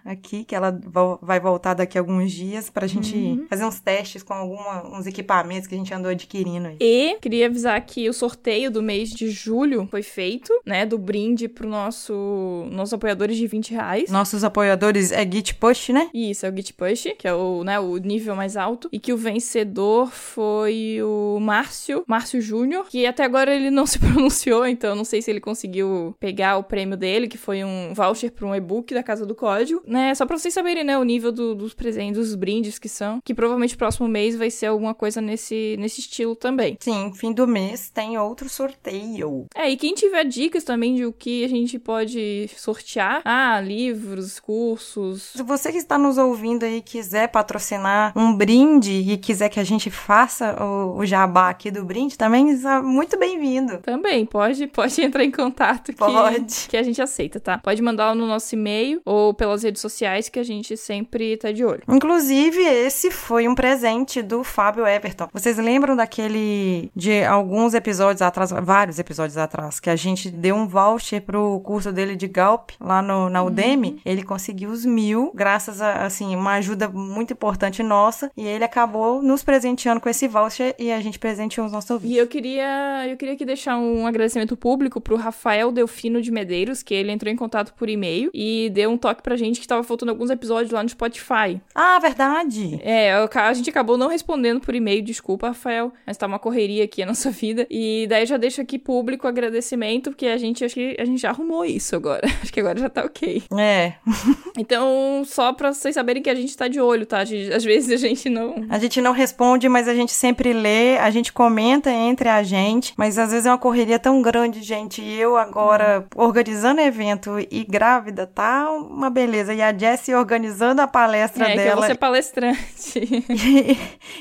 aqui, 0.05 0.43
que 0.43 0.55
ela 0.55 0.79
vai 1.21 1.39
voltar 1.39 1.73
daqui 1.73 1.97
a 1.97 2.01
alguns 2.01 2.31
dias, 2.31 2.69
pra 2.69 2.87
gente 2.87 3.45
fazer 3.49 3.65
uns 3.65 3.79
testes 3.79 4.23
com 4.23 4.33
alguma, 4.33 4.97
uns 4.97 5.05
equipamentos 5.05 5.67
que 5.67 5.75
a 5.75 5.77
gente 5.77 5.93
andou 5.93 6.11
adquirindo 6.11 6.67
aí. 6.67 6.77
E 6.79 7.17
queria 7.21 7.47
avisar 7.47 7.79
que 7.85 8.09
o 8.09 8.13
sorteio 8.13 8.71
do 8.71 8.81
mês 8.81 9.09
de 9.09 9.29
julho 9.29 9.87
foi 9.89 10.01
feito, 10.03 10.53
né? 10.65 10.85
Do 10.85 10.97
brinde 10.97 11.47
pro 11.47 11.67
nosso 11.67 12.67
nossos 12.71 12.93
apoiadores 12.93 13.37
de 13.37 13.47
20 13.47 13.71
reais. 13.71 14.09
Nossos 14.09 14.43
apoiadores 14.43 15.11
é 15.11 15.29
Git 15.29 15.55
Push, 15.55 15.89
né? 15.89 16.09
Isso, 16.13 16.45
é 16.45 16.49
o 16.49 16.55
Git 16.55 16.73
Push, 16.73 17.13
que 17.17 17.27
é 17.27 17.33
o, 17.33 17.63
né, 17.63 17.79
o 17.79 17.97
nível 17.97 18.35
mais 18.35 18.55
alto. 18.57 18.89
E 18.91 18.99
que 18.99 19.13
o 19.13 19.17
vencedor 19.17 20.11
foi 20.11 20.99
o 21.01 21.39
Márcio, 21.39 22.03
Márcio 22.07 22.41
Júnior, 22.41 22.87
que 22.89 23.05
até 23.05 23.23
agora 23.23 23.53
ele 23.53 23.69
não 23.69 23.85
se 23.87 23.99
pronunciou, 23.99 24.65
então 24.65 24.91
eu 24.91 24.95
não 24.95 25.05
sei 25.05 25.21
se 25.21 25.31
ele 25.31 25.39
conseguiu 25.39 26.15
pegar 26.19 26.57
o 26.57 26.63
prêmio 26.63 26.97
dele, 26.97 27.27
que 27.27 27.37
foi 27.37 27.63
um 27.63 27.93
voucher 27.93 28.31
para 28.31 28.45
um 28.45 28.55
e-book 28.55 28.93
da 28.93 29.03
Casa 29.03 29.25
do 29.25 29.35
Código, 29.43 29.81
né? 29.85 30.15
Só 30.15 30.25
pra 30.25 30.37
vocês 30.37 30.53
saberem, 30.53 30.85
né, 30.85 30.97
o 30.97 31.03
nível 31.03 31.29
do- 31.29 31.53
dos 31.53 31.73
presentes, 31.73 32.17
dos 32.17 32.33
brindes 32.33 32.79
que 32.79 32.87
são, 32.87 33.19
que 33.25 33.33
provavelmente 33.33 33.75
próximo 33.75 34.07
mês 34.07 34.37
vai 34.37 34.49
ser 34.49 34.67
alguma 34.67 34.93
coisa 34.93 35.19
nesse, 35.19 35.75
nesse 35.77 35.99
estilo 35.99 36.33
também. 36.33 36.77
Sim, 36.79 37.11
fim 37.13 37.33
do 37.33 37.45
mês 37.45 37.89
tem 37.89 38.17
outro 38.17 38.47
sorteio. 38.47 39.45
É, 39.53 39.69
e 39.69 39.75
quem 39.75 39.93
tiver 39.93 40.23
dicas 40.23 40.63
também 40.63 40.95
de 40.95 41.05
o 41.05 41.11
que 41.11 41.43
a 41.43 41.49
gente 41.49 41.77
pode 41.77 42.49
sortear, 42.55 43.21
ah, 43.25 43.59
livros, 43.59 44.39
cursos, 44.39 45.31
Se 45.35 45.43
você 45.43 45.71
que 45.71 45.77
está 45.77 45.97
nos 45.97 46.17
ouvindo 46.17 46.63
aí 46.63 46.81
quiser 46.81 47.27
patrocinar 47.27 48.13
um 48.15 48.33
brinde 48.33 48.91
e 48.93 49.17
quiser 49.17 49.49
que 49.49 49.59
a 49.59 49.63
gente 49.63 49.91
faça 49.91 50.55
o, 50.63 50.99
o 50.99 51.05
jabá 51.05 51.49
aqui 51.49 51.69
do 51.69 51.83
brinde, 51.83 52.17
também 52.17 52.49
está 52.49 52.81
muito 52.81 53.19
bem-vindo. 53.19 53.79
Também, 53.79 54.25
pode, 54.25 54.67
pode 54.67 54.99
entrar 55.03 55.23
em 55.25 55.31
contato 55.31 55.91
que, 55.91 55.97
Pode. 55.97 56.67
que 56.69 56.77
a 56.77 56.83
gente 56.83 57.01
aceita, 57.01 57.39
tá? 57.39 57.57
Pode 57.57 57.81
mandar 57.81 58.15
no 58.15 58.25
nosso 58.25 58.55
e-mail 58.55 59.01
ou 59.05 59.32
pelas 59.33 59.63
redes 59.63 59.81
sociais 59.81 60.29
que 60.29 60.39
a 60.39 60.43
gente 60.43 60.75
sempre 60.77 61.37
tá 61.37 61.51
de 61.51 61.63
olho. 61.65 61.81
Inclusive, 61.87 62.61
esse 62.61 63.11
foi 63.11 63.47
um 63.47 63.55
presente 63.55 64.21
do 64.21 64.43
Fábio 64.43 64.85
Everton. 64.85 65.27
Vocês 65.33 65.57
lembram 65.57 65.95
daquele 65.95 66.91
de 66.95 67.23
alguns 67.23 67.73
episódios 67.73 68.21
atrás, 68.21 68.51
vários 68.51 68.99
episódios 68.99 69.37
atrás, 69.37 69.79
que 69.79 69.89
a 69.89 69.95
gente 69.95 70.29
deu 70.29 70.55
um 70.55 70.67
voucher 70.67 71.21
pro 71.21 71.59
curso 71.61 71.91
dele 71.91 72.15
de 72.15 72.27
Galp 72.27 72.71
lá 72.79 73.01
no, 73.01 73.29
na 73.29 73.43
Udemy? 73.43 74.01
Ele 74.05 74.23
conseguiu 74.23 74.69
os 74.69 74.85
mil, 74.85 75.31
graças 75.33 75.81
a, 75.81 76.05
assim, 76.05 76.35
uma 76.35 76.53
ajuda 76.53 76.87
muito 76.87 77.33
importante 77.33 77.81
nossa, 77.81 78.31
e 78.35 78.45
ele 78.45 78.63
acabou 78.63 79.21
nos 79.21 79.43
presenteando 79.43 79.99
com 79.99 80.09
esse 80.09 80.27
voucher 80.27 80.75
e 80.77 80.91
a 80.91 80.99
gente 80.99 81.17
presenteou 81.17 81.65
os 81.65 81.71
nossos 81.73 81.89
ouvintes. 81.89 82.15
E 82.15 82.19
eu 82.19 82.27
queria, 82.27 83.07
eu 83.07 83.17
queria 83.17 83.33
aqui 83.33 83.45
deixar 83.45 83.77
um 83.77 84.05
agradecimento 84.05 84.55
público 84.55 85.01
pro 85.01 85.15
Rafael 85.15 85.71
Delfino 85.71 86.21
de 86.21 86.31
Medeiros, 86.31 86.83
que 86.83 86.93
ele 86.93 87.11
entrou 87.11 87.31
em 87.31 87.35
contato 87.35 87.73
por 87.73 87.89
e-mail 87.89 88.29
e 88.33 88.69
deu 88.73 88.91
um 88.91 88.97
toque 88.97 89.22
pra 89.23 89.35
gente 89.35 89.59
que 89.59 89.67
tava 89.67 89.83
faltando 89.83 90.11
alguns 90.11 90.29
episódios 90.29 90.71
lá 90.71 90.83
no 90.83 90.89
Spotify. 90.89 91.61
Ah, 91.73 91.97
verdade. 91.99 92.79
É, 92.83 93.13
a 93.13 93.53
gente 93.53 93.69
acabou 93.69 93.97
não 93.97 94.09
respondendo 94.09 94.59
por 94.59 94.75
e-mail, 94.75 95.01
desculpa, 95.01 95.47
Rafael, 95.47 95.91
mas 96.05 96.17
tá 96.17 96.27
uma 96.27 96.39
correria 96.39 96.83
aqui 96.83 97.01
a 97.01 97.05
nossa 97.07 97.31
vida. 97.31 97.65
E 97.69 98.05
daí 98.09 98.25
já 98.25 98.37
deixo 98.37 98.61
aqui 98.61 98.77
público 98.77 99.25
o 99.25 99.29
agradecimento, 99.29 100.09
porque 100.11 100.27
a 100.27 100.37
gente 100.37 100.63
acho 100.63 100.75
que 100.75 100.95
a 100.99 101.05
gente 101.05 101.21
já 101.21 101.29
arrumou 101.29 101.65
isso 101.65 101.95
agora. 101.95 102.27
Acho 102.43 102.51
que 102.51 102.59
agora 102.59 102.77
já 102.77 102.89
tá 102.89 103.05
ok. 103.05 103.43
É. 103.57 103.93
Então, 104.55 105.23
só 105.25 105.51
pra 105.51 105.73
vocês 105.73 105.95
saberem 105.95 106.21
que 106.21 106.29
a 106.29 106.35
gente 106.35 106.55
tá 106.55 106.67
de 106.67 106.79
olho, 106.79 107.07
tá? 107.07 107.21
Às 107.21 107.63
vezes 107.63 107.89
a 107.89 107.97
gente 107.97 108.29
não. 108.29 108.53
A 108.69 108.77
gente 108.77 109.01
não 109.01 109.11
responde, 109.11 109.67
mas 109.67 109.87
a 109.87 109.95
gente 109.95 110.11
sempre 110.11 110.53
lê, 110.53 110.95
a 110.99 111.09
gente 111.09 111.33
comenta 111.33 111.89
entre 111.91 112.29
a 112.29 112.43
gente, 112.43 112.93
mas 112.95 113.17
às 113.17 113.31
vezes 113.31 113.47
é 113.47 113.49
uma 113.49 113.57
correria 113.57 113.97
tão 113.97 114.21
grande, 114.21 114.61
gente. 114.61 115.01
E 115.01 115.19
eu 115.19 115.35
agora 115.37 116.05
organizando 116.15 116.81
evento 116.81 117.31
e 117.49 117.63
grávida, 117.63 118.27
tá 118.27 118.69
uma 118.71 119.09
beleza. 119.13 119.53
E 119.53 119.61
a 119.61 119.71
Jessie 119.71 120.13
organizando 120.13 120.81
a 120.81 120.87
palestra 120.87 121.49
é, 121.49 121.55
dela. 121.55 121.63
Que 121.63 121.69
eu 121.69 121.75
vou 121.77 121.85
ser 121.85 121.97
palestrante. 121.97 122.99
e, 122.99 123.77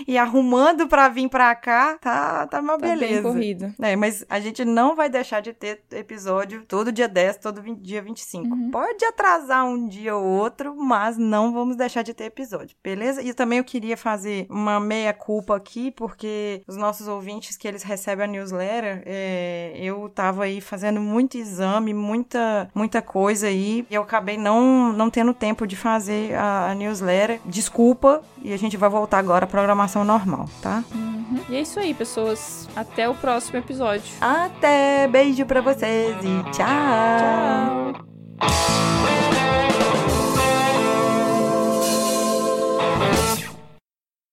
e 0.13 0.19
arrumando 0.19 0.87
pra 0.87 1.09
vir 1.09 1.29
pra 1.29 1.55
cá, 1.55 1.99
tá, 2.01 2.47
tá 2.47 2.61
uma 2.61 2.79
tá 2.79 2.87
beleza. 2.87 3.15
Bem 3.15 3.23
corrido. 3.23 3.75
É, 3.81 3.97
mas 3.97 4.25
a 4.29 4.39
gente 4.39 4.65
não 4.65 4.95
vai 4.95 5.09
deixar 5.09 5.41
de 5.41 5.53
ter 5.53 5.83
episódio 5.93 6.65
todo 6.67 6.93
dia 6.93 7.09
10, 7.09 7.39
todo 7.39 7.63
20, 7.63 7.81
dia 7.81 8.03
25. 8.03 8.47
Uhum. 8.49 8.71
Pode 8.71 9.05
atrasar 9.05 9.65
um 9.65 9.89
dia 9.89 10.15
ou 10.15 10.25
outro, 10.25 10.77
mas 10.77 11.17
não 11.17 11.53
vamos 11.53 11.77
deixar 11.77 12.03
de 12.03 12.15
ter 12.15 12.25
episódio, 12.25 12.77
beleza? 12.83 13.23
E 13.23 13.33
também 13.33 13.59
eu 13.59 13.65
queria 13.65 13.97
fazer 13.97 14.47
uma 14.51 14.79
meia 14.79 15.13
culpa 15.13 15.57
aqui, 15.57 15.91
porque 15.93 16.63
os 16.67 16.77
nossos 16.77 17.09
ouvintes 17.09 17.57
que 17.57 17.67
eles 17.67 17.83
recebem 17.83 18.25
a 18.25 18.29
newsletter, 18.29 19.03
é, 19.07 19.73
eu 19.77 20.09
tava 20.09 20.45
aí 20.45 20.61
fazendo 20.61 21.01
muito 21.01 21.37
exame, 21.37 21.95
muita, 21.95 22.71
muita 22.75 23.01
coisa 23.01 23.47
aí, 23.47 23.87
e 23.91 23.95
eu 23.95 24.03
acabei 24.03 24.37
não, 24.83 24.93
não 24.93 25.11
tendo 25.11 25.33
tempo 25.33 25.67
de 25.67 25.77
fazer 25.77 26.35
a, 26.35 26.71
a 26.71 26.75
newsletter. 26.75 27.41
Desculpa, 27.45 28.23
e 28.43 28.53
a 28.53 28.57
gente 28.57 28.77
vai 28.77 28.89
voltar 28.89 29.19
agora 29.19 29.45
à 29.45 29.49
programação 29.49 30.05
normal, 30.05 30.49
tá? 30.61 30.83
Uhum. 30.95 31.39
E 31.49 31.57
é 31.57 31.61
isso 31.61 31.79
aí, 31.79 31.95
pessoas. 31.95 32.69
Até 32.75 33.09
o 33.09 33.15
próximo 33.15 33.59
episódio. 33.59 34.13
Até! 34.21 35.09
Beijo 35.09 35.47
pra 35.47 35.61
vocês 35.61 36.17
e 36.23 36.51
tchau! 36.51 37.93
Tchau! 38.39 39.32